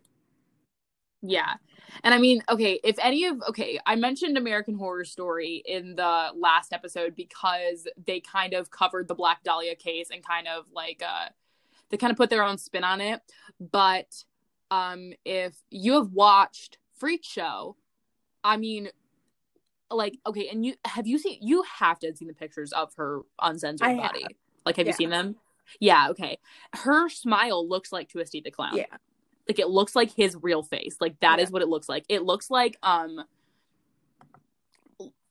Yeah. 1.21 1.55
And 2.03 2.13
I 2.13 2.19
mean, 2.19 2.43
okay, 2.49 2.79
if 2.83 2.97
any 3.01 3.25
of 3.25 3.41
okay, 3.49 3.79
I 3.85 3.95
mentioned 3.95 4.37
American 4.37 4.75
Horror 4.75 5.05
Story 5.05 5.63
in 5.65 5.95
the 5.95 6.29
last 6.35 6.73
episode 6.73 7.15
because 7.15 7.87
they 8.05 8.19
kind 8.19 8.53
of 8.53 8.69
covered 8.69 9.07
the 9.07 9.15
Black 9.15 9.43
Dahlia 9.43 9.75
case 9.75 10.09
and 10.11 10.25
kind 10.25 10.47
of 10.47 10.65
like 10.73 11.01
uh 11.07 11.29
they 11.89 11.97
kind 11.97 12.11
of 12.11 12.17
put 12.17 12.29
their 12.29 12.43
own 12.43 12.57
spin 12.57 12.83
on 12.83 13.01
it. 13.01 13.21
But 13.59 14.23
um 14.69 15.13
if 15.25 15.55
you 15.69 15.93
have 15.93 16.11
watched 16.11 16.77
Freak 16.97 17.23
Show, 17.23 17.75
I 18.43 18.57
mean 18.57 18.89
like 19.89 20.17
okay, 20.25 20.49
and 20.51 20.65
you 20.65 20.73
have 20.85 21.07
you 21.07 21.17
seen 21.17 21.39
you 21.41 21.63
have 21.79 21.97
to 21.99 22.07
have 22.07 22.17
seen 22.17 22.27
the 22.27 22.33
pictures 22.33 22.73
of 22.73 22.93
her 22.95 23.21
uncensored 23.41 23.87
I 23.87 23.91
have. 23.93 24.11
body. 24.13 24.25
Like 24.65 24.75
have 24.77 24.87
you 24.87 24.93
seen 24.93 25.09
them? 25.09 25.35
Yeah, 25.79 26.09
okay. 26.09 26.39
Her 26.73 27.07
smile 27.09 27.67
looks 27.67 27.91
like 27.91 28.09
Twisty 28.09 28.41
the 28.41 28.51
Clown 28.51 28.75
Yeah. 28.75 28.85
like 29.47 29.59
it 29.59 29.69
looks 29.69 29.95
like 29.95 30.11
his 30.11 30.35
real 30.41 30.63
face 30.63 30.97
like 30.99 31.19
that 31.21 31.39
is 31.39 31.49
Yeah. 31.49 31.53
what 31.53 31.61
it 31.61 31.67
looks 31.69 31.87
like 31.87 32.03
it 32.09 32.23
looks 32.23 32.49
like 32.49 32.77
um 32.83 33.23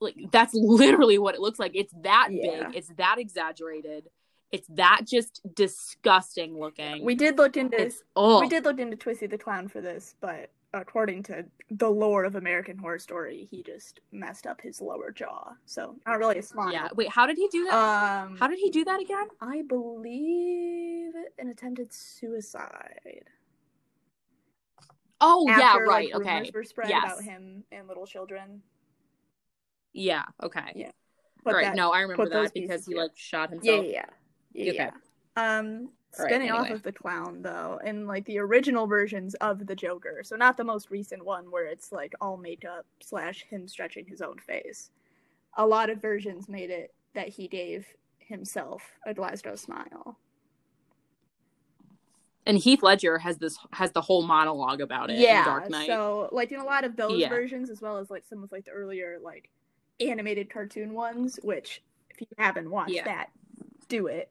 like 0.00 0.16
that's 0.30 0.54
literally 0.54 1.18
what 1.18 1.34
it 1.34 1.40
looks 1.40 1.58
like 1.58 1.72
it's 1.74 1.92
that 2.02 2.28
Yeah. 2.30 2.68
big 2.68 2.76
it's 2.76 2.88
that 2.96 3.16
exaggerated 3.18 4.08
it's 4.52 4.68
that 4.74 5.02
just 5.06 5.40
disgusting 5.54 6.58
looking 6.58 7.04
We 7.04 7.14
did 7.14 7.36
look 7.38 7.56
into 7.56 7.80
it's 7.80 8.02
oh 8.14 8.40
we 8.40 8.48
did 8.48 8.64
look 8.64 8.78
into 8.78 8.96
Twisty 8.96 9.26
the 9.26 9.38
Clown 9.38 9.68
for 9.68 9.80
this, 9.80 10.14
but 10.20 10.50
according 10.80 11.22
to 11.24 11.44
the 11.70 11.88
lore 11.90 12.24
of 12.24 12.36
American 12.36 12.76
Horror 12.78 12.98
Story, 12.98 13.46
he 13.50 13.62
just 13.62 14.00
messed 14.12 14.46
up 14.46 14.60
his 14.60 14.80
lower 14.80 15.10
jaw. 15.10 15.52
So 15.64 15.96
not 16.06 16.18
really 16.18 16.38
a 16.38 16.42
smile. 16.42 16.72
yeah 16.72 16.88
wait 16.94 17.08
how 17.08 17.26
did 17.26 17.36
he 17.36 17.48
do 17.48 17.64
that 17.64 17.74
Um 17.74 18.36
how 18.38 18.46
did 18.48 18.58
he 18.58 18.70
do 18.70 18.84
that 18.84 19.00
again 19.00 19.26
I 19.40 19.62
believe 19.62 21.12
an 21.38 21.48
attempted 21.48 21.92
suicide. 21.92 23.24
oh 25.20 25.46
yeah 25.48 25.76
right 25.78 26.12
like, 26.12 26.14
okay 26.14 26.34
rumors 26.36 26.52
were 26.52 26.64
spread 26.64 26.88
Yes. 26.88 27.04
about 27.04 27.22
him 27.24 27.64
and 27.72 27.88
little 27.88 28.06
children. 28.06 28.62
yeah 29.92 30.24
okay 30.42 30.72
Yeah. 30.74 30.90
Put 31.44 31.54
right 31.54 31.64
that- 31.64 31.76
no 31.76 31.90
i 31.92 32.00
remember 32.02 32.28
that 32.28 32.52
because 32.54 32.86
he 32.86 32.94
like 32.94 33.12
shot 33.16 33.50
Yeah, 33.62 33.72
himself 33.72 33.84
yeah, 33.86 33.90
yeah. 33.92 34.64
yeah, 34.64 34.70
Okay. 34.72 34.90
yeah. 35.36 35.58
Um, 35.58 35.90
All 36.18 36.24
right, 36.24 36.30
spinning 36.30 36.50
off 36.50 36.60
anyway. 36.66 36.74
of 36.76 36.82
the 36.82 36.92
clown 36.92 37.42
though, 37.42 37.78
in 37.84 38.06
like 38.06 38.24
the 38.24 38.38
original 38.38 38.86
versions 38.86 39.34
of 39.36 39.66
the 39.66 39.76
Joker, 39.76 40.22
so 40.24 40.36
not 40.36 40.56
the 40.56 40.64
most 40.64 40.90
recent 40.90 41.24
one 41.24 41.50
where 41.50 41.66
it's 41.66 41.92
like 41.92 42.14
all 42.20 42.36
makeup 42.36 42.86
slash 43.00 43.44
him 43.48 43.68
stretching 43.68 44.06
his 44.06 44.22
own 44.22 44.38
face. 44.38 44.90
A 45.58 45.66
lot 45.66 45.90
of 45.90 46.00
versions 46.00 46.48
made 46.48 46.70
it 46.70 46.94
that 47.14 47.28
he 47.28 47.48
gave 47.48 47.86
himself 48.18 48.82
a 49.06 49.14
Glasgow 49.14 49.56
smile. 49.56 50.18
and 52.48 52.58
heath 52.58 52.82
ledger 52.82 53.18
has 53.18 53.38
this 53.38 53.58
has 53.72 53.90
the 53.90 54.00
whole 54.00 54.22
monologue 54.22 54.80
about 54.80 55.10
it 55.10 55.14
in 55.14 55.20
yeah, 55.20 55.44
dark 55.44 55.68
knight 55.68 55.86
so 55.88 56.28
like 56.30 56.52
in 56.52 56.60
a 56.60 56.64
lot 56.64 56.84
of 56.84 56.94
those 56.96 57.18
Yeah. 57.20 57.28
versions, 57.28 57.70
as 57.70 57.80
well 57.82 57.98
as 57.98 58.08
like 58.08 58.24
some 58.24 58.42
of 58.44 58.52
like 58.52 58.64
the 58.64 58.70
earlier 58.70 59.18
like 59.20 59.50
animated 60.00 60.48
cartoon 60.48 60.94
ones, 60.94 61.40
which 61.42 61.82
if 62.10 62.20
you 62.20 62.26
haven't 62.38 62.70
watched 62.70 62.94
Yeah. 62.94 63.04
that, 63.04 63.30
do 63.88 64.06
it, 64.06 64.30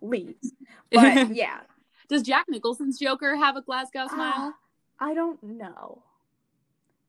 please. 0.00 0.52
But 0.90 1.34
yeah, 1.34 1.60
Does 2.08 2.22
Jack 2.22 2.46
Nicholson's 2.48 2.98
Joker 2.98 3.34
have 3.34 3.56
a 3.56 3.62
Glasgow 3.62 4.06
smile? 4.08 4.52
Ah, 4.52 4.54
I 5.00 5.14
don't 5.14 5.42
know. 5.42 6.02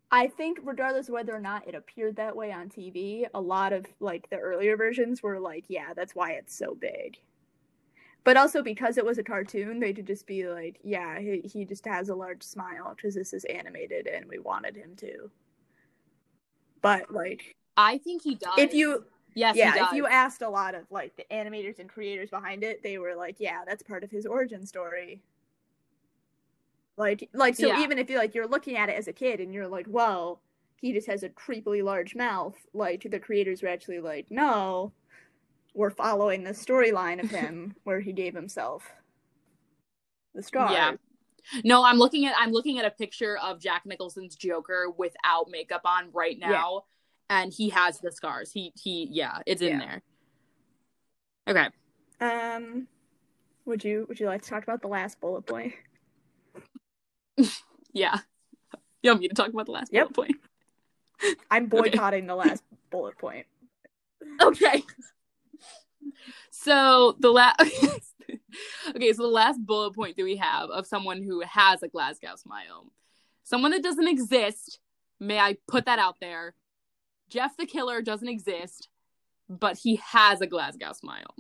I 0.09 0.27
think 0.27 0.59
regardless 0.63 1.09
of 1.09 1.13
whether 1.13 1.35
or 1.35 1.39
not 1.41 1.67
it 1.67 1.75
appeared 1.75 2.15
that 2.17 2.35
way 2.35 2.51
on 2.51 2.69
TV, 2.69 3.25
a 3.33 3.41
lot 3.41 3.73
of 3.73 3.85
like 3.99 4.29
the 4.29 4.37
earlier 4.37 4.77
versions 4.77 5.21
were 5.23 5.39
like, 5.39 5.65
yeah, 5.67 5.93
that's 5.95 6.13
why 6.15 6.33
it's 6.33 6.55
so 6.55 6.75
big. 6.75 7.17
But 8.23 8.37
also 8.37 8.61
because 8.63 8.97
it 8.97 9.05
was 9.05 9.17
a 9.17 9.23
cartoon, 9.23 9.79
they 9.79 9.91
could 9.91 10.07
just 10.07 10.25
be 10.25 10.47
like, 10.47 10.79
yeah, 10.83 11.19
he, 11.19 11.41
he 11.41 11.65
just 11.65 11.85
has 11.85 12.09
a 12.09 12.15
large 12.15 12.43
smile 12.43 12.93
because 12.95 13.15
this 13.15 13.33
is 13.33 13.43
animated 13.45 14.07
and 14.07 14.27
we 14.29 14.39
wanted 14.39 14.77
him 14.77 14.95
to. 14.97 15.29
But 16.81 17.11
like, 17.11 17.55
I 17.75 17.97
think 17.97 18.21
he 18.21 18.35
does. 18.35 18.53
if 18.57 18.73
you 18.73 19.05
yes, 19.35 19.55
yeah, 19.55 19.87
if 19.87 19.93
you 19.93 20.07
asked 20.07 20.41
a 20.41 20.49
lot 20.49 20.75
of 20.75 20.83
like 20.91 21.15
the 21.15 21.25
animators 21.31 21.79
and 21.79 21.89
creators 21.89 22.29
behind 22.29 22.63
it, 22.63 22.83
they 22.83 22.97
were 22.97 23.15
like, 23.15 23.37
yeah, 23.39 23.61
that's 23.65 23.83
part 23.83 24.03
of 24.03 24.11
his 24.11 24.25
origin 24.25 24.65
story. 24.65 25.21
Like, 26.97 27.29
like 27.33 27.55
so 27.55 27.67
Yeah. 27.67 27.79
even 27.81 27.97
if 27.97 28.09
you 28.09 28.17
like 28.17 28.35
you're 28.35 28.47
looking 28.47 28.77
at 28.77 28.89
it 28.89 28.93
as 28.97 29.07
a 29.07 29.13
kid 29.13 29.39
and 29.39 29.53
you're 29.53 29.67
like, 29.67 29.87
well, 29.89 30.41
he 30.75 30.93
just 30.93 31.07
has 31.07 31.23
a 31.23 31.29
creepily 31.29 31.83
large 31.83 32.15
mouth. 32.15 32.55
Like 32.73 33.07
the 33.09 33.19
creators 33.19 33.61
were 33.63 33.69
actually 33.69 33.99
like, 33.99 34.27
no, 34.29 34.93
we're 35.73 35.89
following 35.91 36.43
the 36.43 36.51
storyline 36.51 37.23
of 37.23 37.29
him 37.31 37.75
where 37.83 38.01
he 38.01 38.13
gave 38.13 38.35
himself 38.35 38.91
the 40.35 40.43
scars. 40.43 40.71
Yeah. 40.71 40.93
no, 41.63 41.83
I'm 41.83 41.97
looking 41.97 42.25
at 42.25 42.35
I'm 42.37 42.51
looking 42.51 42.79
at 42.79 42.85
a 42.85 42.91
picture 42.91 43.37
of 43.37 43.59
Jack 43.59 43.85
Nicholson's 43.85 44.35
Joker 44.35 44.87
without 44.97 45.49
makeup 45.49 45.81
on 45.85 46.11
right 46.13 46.37
Yeah. 46.37 46.51
And 47.29 47.53
he 47.53 47.69
has 47.69 47.99
the 47.99 48.11
scars. 48.11 48.51
He 48.51 48.71
he 48.75 49.07
yeah, 49.11 49.39
it's 49.45 49.61
in 49.61 49.79
Yeah. 49.79 49.99
there. 51.45 51.69
Okay. 52.19 52.25
Um, 52.25 52.87
would 53.65 53.83
you 53.83 54.05
would 54.07 54.19
you 54.19 54.27
like 54.27 54.41
to 54.43 54.49
talk 54.49 54.63
about 54.63 54.81
the 54.81 54.87
last 54.87 55.19
bullet 55.19 55.45
point? 55.45 55.73
Yeah. 57.95 58.17
You 59.03 59.11
want 59.11 59.21
me 59.21 59.27
to 59.27 59.35
talk 59.35 59.49
about 59.49 59.67
the 59.67 59.71
last 59.71 59.93
Yep. 59.93 60.13
bullet 60.13 60.29
point? 60.29 61.37
I'm 61.51 61.67
boycotting 61.67 62.25
the 62.25 62.35
last 62.35 62.63
bullet 62.89 63.17
point. 63.19 63.45
Okay. 64.41 64.83
So 66.49 67.15
the 67.19 67.29
last 67.29 67.59
Okay, 68.95 69.13
so 69.13 69.23
the 69.23 69.27
last 69.29 69.63
bullet 69.65 69.93
point 69.93 70.15
that 70.17 70.23
we 70.23 70.37
have 70.37 70.69
of 70.69 70.87
someone 70.87 71.21
who 71.21 71.41
has 71.41 71.83
a 71.83 71.87
Glasgow 71.87 72.35
smile. 72.35 72.87
Someone 73.43 73.71
that 73.71 73.83
doesn't 73.83 74.07
exist, 74.07 74.79
may 75.19 75.39
I 75.39 75.57
put 75.67 75.85
that 75.85 75.99
out 75.99 76.15
there. 76.21 76.53
Jeff 77.29 77.57
the 77.57 77.65
Killer 77.65 78.01
doesn't 78.01 78.27
exist, 78.27 78.89
but 79.49 79.77
he 79.77 79.99
has 80.11 80.41
a 80.41 80.47
Glasgow 80.47 80.93
smile. 80.93 81.35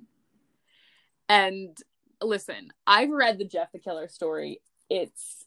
And 1.29 1.77
listen, 2.21 2.71
I've 2.85 3.09
read 3.09 3.37
the 3.37 3.45
Jeff 3.45 3.71
the 3.71 3.79
Killer 3.79 4.07
story. 4.07 4.61
It's 4.89 5.45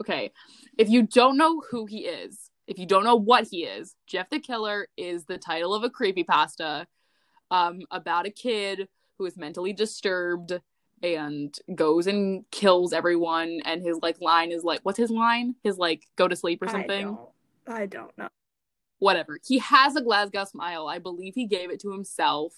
okay. 0.00 0.32
If 0.78 0.88
you 0.88 1.02
don't 1.02 1.36
know 1.36 1.60
who 1.70 1.86
he 1.86 2.00
is, 2.00 2.50
if 2.66 2.78
you 2.78 2.86
don't 2.86 3.04
know 3.04 3.16
what 3.16 3.46
he 3.50 3.64
is, 3.64 3.94
Jeff 4.06 4.30
the 4.30 4.40
Killer 4.40 4.88
is 4.96 5.24
the 5.24 5.38
title 5.38 5.74
of 5.74 5.84
a 5.84 5.90
creepypasta 5.90 6.86
um, 7.50 7.80
about 7.90 8.26
a 8.26 8.30
kid 8.30 8.88
who 9.18 9.26
is 9.26 9.36
mentally 9.36 9.72
disturbed 9.72 10.60
and 11.02 11.54
goes 11.74 12.06
and 12.06 12.44
kills 12.50 12.92
everyone 12.92 13.60
and 13.64 13.82
his 13.82 13.98
like 14.00 14.20
line 14.20 14.50
is 14.50 14.64
like 14.64 14.80
what's 14.84 14.96
his 14.96 15.10
line 15.10 15.54
his 15.62 15.76
like 15.76 16.02
go 16.16 16.26
to 16.26 16.34
sleep 16.34 16.62
or 16.62 16.68
something 16.68 17.06
I 17.06 17.10
don't, 17.10 17.28
I 17.66 17.86
don't 17.86 18.18
know. 18.18 18.28
Whatever. 19.04 19.38
He 19.46 19.58
has 19.58 19.96
a 19.96 20.02
glasgow 20.02 20.44
smile. 20.44 20.88
I 20.88 20.98
believe 20.98 21.34
he 21.34 21.46
gave 21.46 21.70
it 21.70 21.80
to 21.80 21.92
himself 21.92 22.54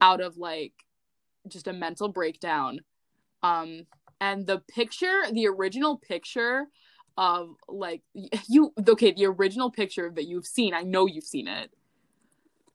out 0.00 0.20
of 0.20 0.36
like 0.36 0.72
just 1.46 1.68
a 1.68 1.72
mental 1.72 2.08
breakdown. 2.08 2.80
Um 3.42 3.86
and 4.20 4.46
the 4.46 4.58
picture 4.58 5.22
the 5.32 5.46
original 5.46 5.96
picture 5.96 6.66
of 7.16 7.54
like 7.68 8.02
you 8.48 8.72
okay 8.88 9.12
the 9.12 9.26
original 9.26 9.70
picture 9.70 10.10
that 10.14 10.26
you've 10.26 10.46
seen 10.46 10.72
i 10.72 10.82
know 10.82 11.06
you've 11.06 11.24
seen 11.24 11.48
it 11.48 11.70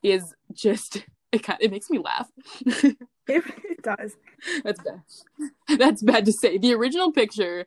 is 0.03 0.33
just 0.53 1.05
it 1.33 1.41
kind 1.43 1.57
it 1.61 1.71
makes 1.71 1.89
me 1.89 1.99
laugh. 1.99 2.29
It, 3.25 3.41
it 3.63 3.81
does. 3.81 4.17
that's 4.65 4.81
bad. 4.83 5.79
That's 5.79 6.01
bad 6.01 6.25
to 6.25 6.33
say. 6.33 6.57
The 6.57 6.73
original 6.73 7.13
picture 7.13 7.65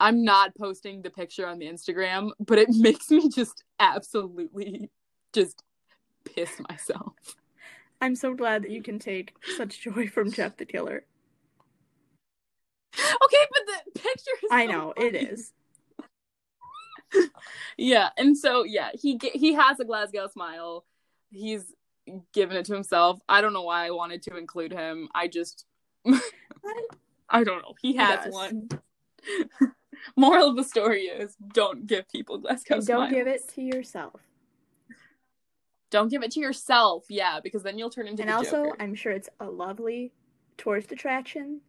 i'm 0.00 0.24
not 0.24 0.56
posting 0.56 1.02
the 1.02 1.10
picture 1.10 1.46
on 1.46 1.58
the 1.58 1.66
instagram 1.66 2.30
but 2.40 2.58
it 2.58 2.68
makes 2.78 3.10
me 3.10 3.28
just 3.28 3.62
absolutely 3.78 4.90
just 5.32 5.62
piss 6.24 6.50
myself. 6.68 7.14
I'm 8.00 8.16
so 8.16 8.34
glad 8.34 8.62
that 8.62 8.70
you 8.70 8.82
can 8.82 8.98
take 8.98 9.34
such 9.56 9.80
joy 9.80 10.08
from 10.08 10.30
Jeff 10.30 10.56
the 10.56 10.64
Killer. 10.64 11.04
okay 12.96 13.46
but 13.52 13.62
the 13.66 14.00
picture 14.00 14.30
is 14.42 14.50
I 14.50 14.66
know 14.66 14.92
funny. 14.96 15.08
it 15.08 15.32
is. 15.32 15.52
yeah 17.76 18.10
and 18.16 18.38
so 18.38 18.64
yeah 18.64 18.90
he 18.94 19.18
he 19.34 19.54
has 19.54 19.80
a 19.80 19.84
glasgow 19.84 20.28
smile. 20.28 20.84
He's 21.30 21.72
given 22.32 22.56
it 22.56 22.66
to 22.66 22.74
himself. 22.74 23.20
I 23.28 23.40
don't 23.40 23.52
know 23.52 23.62
why 23.62 23.86
i 23.86 23.90
wanted 23.90 24.22
to 24.22 24.36
include 24.36 24.72
him. 24.72 25.08
I 25.14 25.28
just 25.28 25.66
i 27.28 27.44
don't 27.44 27.62
know. 27.62 27.74
He 27.80 27.96
has 27.96 28.32
one 28.32 28.68
moral 30.16 30.48
of 30.48 30.56
the 30.56 30.64
story 30.64 31.02
is 31.02 31.36
don't 31.52 31.86
give 31.86 32.08
people 32.08 32.38
glasgow 32.38 32.76
And 32.76 32.86
don't 32.86 33.10
give 33.12 33.26
it 33.26 33.48
to 33.54 33.62
yourself. 33.62 34.20
don't 35.90 36.08
give 36.08 36.22
it 36.22 36.30
to 36.32 36.40
yourself 36.40 37.04
yeah 37.08 37.40
because 37.42 37.62
then 37.62 37.78
you'll 37.78 37.90
turn 37.90 38.06
into 38.06 38.22
and 38.22 38.30
also, 38.30 38.64
Joker. 38.64 38.76
I'm 38.80 38.94
sure 38.94 39.12
it's 39.12 39.28
a 39.40 39.46
lovely 39.50 40.12
tourist 40.56 40.92
attraction. 40.92 41.60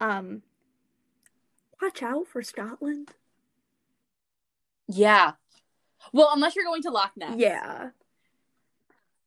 Um, 0.00 0.42
watch 1.82 2.02
out 2.02 2.26
for 2.28 2.42
Scotland. 2.42 3.10
yeah 4.86 5.32
well 6.12 6.30
unless 6.32 6.54
you're 6.56 6.64
going 6.64 6.82
to 6.82 6.90
loch 6.90 7.12
ness 7.16 7.34
Yeah. 7.36 7.90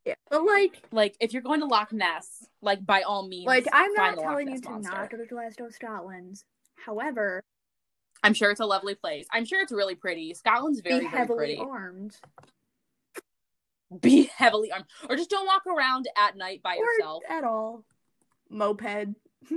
Yeah, 0.03 0.15
but 0.31 0.43
like, 0.43 0.81
like 0.91 1.15
if 1.19 1.31
you're 1.31 1.43
going 1.43 1.59
to 1.59 1.67
loch 1.67 1.93
ness 1.93 2.47
like 2.63 2.83
by 2.83 3.03
all 3.03 3.27
means 3.27 3.45
like 3.45 3.67
I'm 3.71 3.93
not 3.93 4.17
telling 4.17 4.49
you 4.49 4.59
to 4.59 4.69
monster. 4.71 4.91
not 4.91 5.11
go 5.11 5.17
to 5.17 5.25
Glasgow, 5.27 5.69
Scotland. 5.69 6.43
However, 6.75 7.43
i'm 8.23 8.33
sure 8.33 8.51
it's 8.51 8.59
a 8.59 8.65
lovely 8.65 8.95
place. 8.95 9.25
I'm 9.31 9.45
sure 9.45 9.61
it's 9.61 9.71
really 9.71 9.95
pretty. 9.95 10.33
Scotland's 10.33 10.81
very 10.81 11.01
be 11.01 11.07
very 11.07 11.17
heavily 11.17 11.37
pretty. 11.37 11.61
armed. 11.61 12.15
Be 13.99 14.29
heavily 14.35 14.71
armed. 14.71 14.85
Or 15.09 15.15
just 15.15 15.29
don't 15.29 15.45
walk 15.45 15.63
around 15.67 16.07
at 16.17 16.37
night 16.37 16.61
by 16.63 16.75
or 16.75 16.85
yourself. 16.85 17.23
at 17.29 17.43
all. 17.43 17.83
Moped. 18.49 19.15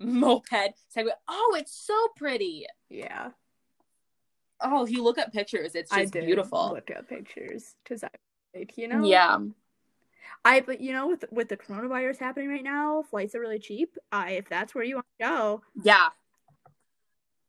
moped. 0.00 0.74
Segway 0.94 1.10
oh 1.28 1.56
it's 1.58 1.74
so 1.74 1.94
pretty. 2.16 2.66
Yeah, 2.88 3.30
oh 4.60 4.84
if 4.84 4.90
you 4.90 5.02
look 5.02 5.18
at 5.18 5.32
pictures 5.32 5.74
it's 5.74 5.90
just 5.90 6.12
beautiful. 6.12 6.72
look 6.74 6.90
at 6.90 7.08
pictures 7.08 7.74
because 7.84 8.02
I, 8.04 8.08
like, 8.54 8.76
you 8.76 8.88
know, 8.88 9.04
yeah. 9.04 9.38
I 10.44 10.60
but 10.60 10.80
you 10.80 10.92
know 10.92 11.08
with 11.08 11.24
with 11.30 11.48
the 11.48 11.56
coronavirus 11.56 12.18
happening 12.18 12.48
right 12.48 12.64
now, 12.64 13.02
flights 13.02 13.34
are 13.34 13.40
really 13.40 13.58
cheap. 13.58 13.96
I 14.10 14.32
if 14.32 14.48
that's 14.48 14.74
where 14.74 14.84
you 14.84 14.96
want 14.96 15.06
to 15.18 15.26
go, 15.26 15.62
yeah 15.82 16.08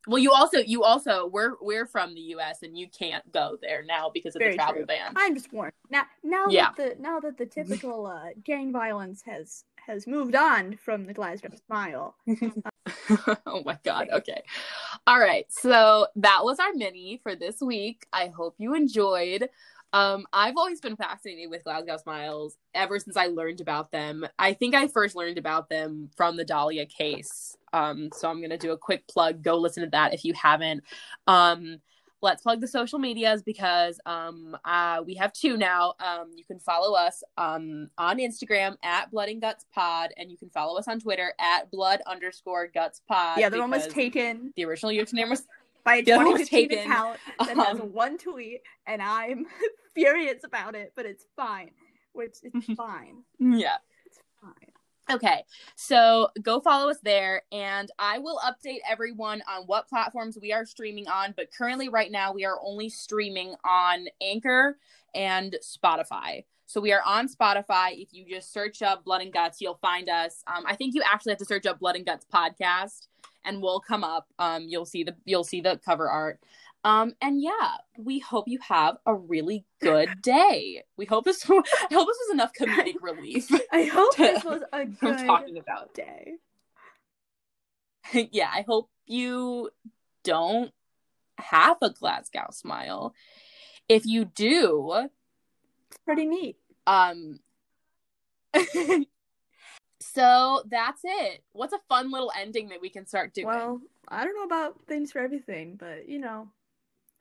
well 0.07 0.17
you 0.17 0.31
also 0.31 0.57
you 0.59 0.83
also 0.83 1.27
we're 1.27 1.53
we're 1.61 1.85
from 1.85 2.13
the 2.15 2.21
us 2.21 2.63
and 2.63 2.77
you 2.77 2.87
can't 2.87 3.29
go 3.31 3.57
there 3.61 3.83
now 3.85 4.09
because 4.13 4.35
of 4.35 4.39
Very 4.39 4.51
the 4.51 4.57
travel 4.57 4.75
true. 4.77 4.85
ban 4.85 5.13
I'm 5.15 5.35
just 5.35 5.51
warned. 5.53 5.73
Now 5.89 6.03
now 6.23 6.45
Yeah. 6.49 6.69
that 6.77 6.95
the 6.97 7.01
now 7.01 7.19
that 7.19 7.37
the 7.37 7.45
typical 7.45 8.05
uh, 8.07 8.29
gang 8.43 8.71
violence 8.71 9.21
has 9.23 9.63
has 9.85 10.07
moved 10.07 10.35
on 10.35 10.77
from 10.77 11.05
the 11.05 11.13
Glasgow 11.13 11.49
Smile. 11.67 12.15
oh 13.45 13.61
my 13.65 13.77
god 13.83 14.07
okay 14.11 14.41
all 15.05 15.19
right 15.19 15.45
so 15.49 16.07
that 16.15 16.39
was 16.43 16.59
our 16.59 16.73
mini 16.73 17.19
for 17.21 17.35
this 17.35 17.61
week 17.61 18.05
i 18.11 18.27
hope 18.27 18.55
you 18.57 18.73
enjoyed 18.73 19.49
um 19.93 20.25
i've 20.33 20.57
always 20.57 20.81
been 20.81 20.95
fascinated 20.95 21.49
with 21.49 21.63
glasgow 21.63 21.97
smiles 21.97 22.57
ever 22.73 22.97
since 22.99 23.15
i 23.17 23.27
learned 23.27 23.61
about 23.61 23.91
them 23.91 24.25
i 24.39 24.53
think 24.53 24.73
i 24.73 24.87
first 24.87 25.15
learned 25.15 25.37
about 25.37 25.69
them 25.69 26.09
from 26.15 26.37
the 26.37 26.45
dahlia 26.45 26.85
case 26.85 27.55
um 27.73 28.09
so 28.13 28.29
i'm 28.29 28.41
gonna 28.41 28.57
do 28.57 28.71
a 28.71 28.77
quick 28.77 29.07
plug 29.07 29.41
go 29.43 29.57
listen 29.57 29.83
to 29.83 29.89
that 29.89 30.13
if 30.13 30.23
you 30.25 30.33
haven't 30.33 30.83
um 31.27 31.77
let's 32.21 32.43
plug 32.43 32.61
the 32.61 32.67
social 32.67 32.99
medias 32.99 33.41
because 33.41 33.99
um 34.05 34.55
uh 34.65 35.01
we 35.05 35.15
have 35.15 35.33
two 35.33 35.57
now 35.57 35.93
um 35.99 36.29
you 36.35 36.43
can 36.45 36.59
follow 36.59 36.93
us 36.95 37.23
um 37.37 37.89
on 37.97 38.17
instagram 38.19 38.75
at 38.83 39.09
blood 39.11 39.29
and 39.29 39.41
guts 39.41 39.65
pod 39.73 40.11
and 40.17 40.29
you 40.29 40.37
can 40.37 40.49
follow 40.49 40.77
us 40.77 40.87
on 40.87 40.99
twitter 40.99 41.33
at 41.39 41.69
blood 41.71 41.99
underscore 42.05 42.67
guts 42.67 43.01
pod 43.07 43.39
yeah, 43.39 43.49
the 43.49 43.57
one 43.59 43.71
was 43.71 43.87
taken 43.87 44.53
the 44.55 44.63
original 44.65 44.91
username 44.91 45.29
was 45.29 45.47
by 45.83 45.95
a 45.95 46.01
the 46.03 46.11
other 46.11 46.25
one 46.25 46.33
was 46.33 46.47
2015 46.49 46.79
account 46.85 47.19
that 47.39 47.57
has 47.57 47.79
Um, 47.79 47.91
one 47.91 48.17
tweet, 48.19 48.61
and 48.85 49.01
I'm 49.01 49.47
furious 49.95 50.43
about 50.43 50.75
it, 50.75 50.93
but 50.95 51.07
it's 51.07 51.25
fine. 51.35 51.71
Which 52.13 52.35
it's 52.43 52.65
fine. 52.77 53.23
yeah. 53.39 53.77
Okay, 55.11 55.43
so 55.75 56.29
go 56.41 56.61
follow 56.61 56.89
us 56.89 56.99
there, 57.03 57.41
and 57.51 57.91
I 57.99 58.19
will 58.19 58.39
update 58.45 58.79
everyone 58.89 59.43
on 59.49 59.63
what 59.63 59.89
platforms 59.89 60.37
we 60.41 60.53
are 60.53 60.65
streaming 60.65 61.09
on. 61.09 61.33
But 61.35 61.51
currently, 61.51 61.89
right 61.89 62.09
now, 62.09 62.31
we 62.31 62.45
are 62.45 62.57
only 62.63 62.87
streaming 62.87 63.55
on 63.65 64.07
Anchor 64.21 64.77
and 65.13 65.57
Spotify. 65.61 66.45
So 66.65 66.79
we 66.79 66.93
are 66.93 67.01
on 67.05 67.27
Spotify. 67.27 68.01
If 68.01 68.13
you 68.13 68.25
just 68.25 68.53
search 68.53 68.81
up 68.81 69.03
Blood 69.03 69.21
and 69.21 69.33
Guts, 69.33 69.59
you'll 69.59 69.79
find 69.81 70.07
us. 70.07 70.43
Um, 70.47 70.63
I 70.65 70.77
think 70.77 70.95
you 70.95 71.01
actually 71.05 71.33
have 71.33 71.39
to 71.39 71.45
search 71.45 71.65
up 71.65 71.79
Blood 71.79 71.97
and 71.97 72.05
Guts 72.05 72.25
podcast, 72.33 73.07
and 73.43 73.61
we'll 73.61 73.81
come 73.81 74.05
up. 74.05 74.29
Um, 74.39 74.63
you'll 74.65 74.85
see 74.85 75.03
the 75.03 75.15
you'll 75.25 75.43
see 75.43 75.59
the 75.59 75.77
cover 75.83 76.09
art. 76.09 76.39
Um, 76.83 77.13
and 77.21 77.41
yeah, 77.41 77.75
we 77.97 78.17
hope 78.19 78.47
you 78.47 78.57
have 78.67 78.97
a 79.05 79.13
really 79.13 79.65
good 79.81 80.09
day. 80.21 80.83
We 80.97 81.05
hope 81.05 81.25
this 81.25 81.45
I 81.49 81.53
hope 81.53 81.63
this 82.07 82.17
was 82.27 82.29
enough 82.33 82.51
comedic 82.59 82.95
relief 83.01 83.49
I 83.71 83.83
hope 83.83 84.15
To- 84.15 84.21
this 84.23 84.43
was 84.43 84.61
a 84.73 84.85
good 85.01 85.17
talking 85.19 85.57
about 85.57 85.93
day. 85.93 86.33
yeah, 88.13 88.49
I 88.53 88.63
hope 88.67 88.89
you 89.05 89.69
don't 90.23 90.71
have 91.37 91.77
a 91.81 91.89
Glasgow 91.91 92.47
smile. 92.51 93.13
If 93.87 94.05
you 94.05 94.25
do, 94.25 95.07
It's 95.87 95.97
pretty 96.05 96.25
neat. 96.25 96.57
um 96.87 97.39
so 99.99 100.63
that's 100.69 101.01
it. 101.03 101.43
What's 101.53 101.73
a 101.73 101.79
fun 101.87 102.11
little 102.11 102.31
ending 102.37 102.69
that 102.69 102.81
we 102.81 102.89
can 102.89 103.05
start 103.05 103.33
doing? 103.33 103.47
Well, 103.47 103.81
I 104.07 104.23
don't 104.25 104.35
know 104.35 104.43
about 104.43 104.75
things 104.87 105.11
for 105.11 105.19
everything, 105.19 105.75
but 105.79 106.09
you 106.09 106.19
know, 106.19 106.47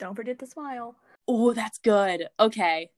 don't 0.00 0.14
forget 0.14 0.38
to 0.38 0.46
smile. 0.46 0.96
Oh, 1.28 1.52
that's 1.52 1.78
good. 1.78 2.28
Okay. 2.40 2.90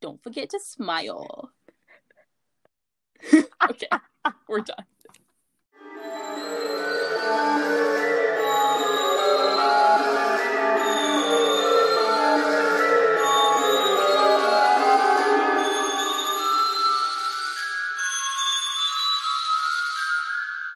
Don't 0.00 0.22
forget 0.22 0.48
to 0.50 0.58
smile. 0.58 1.52
okay, 3.70 3.86
we're 4.48 4.60
done. 4.60 4.86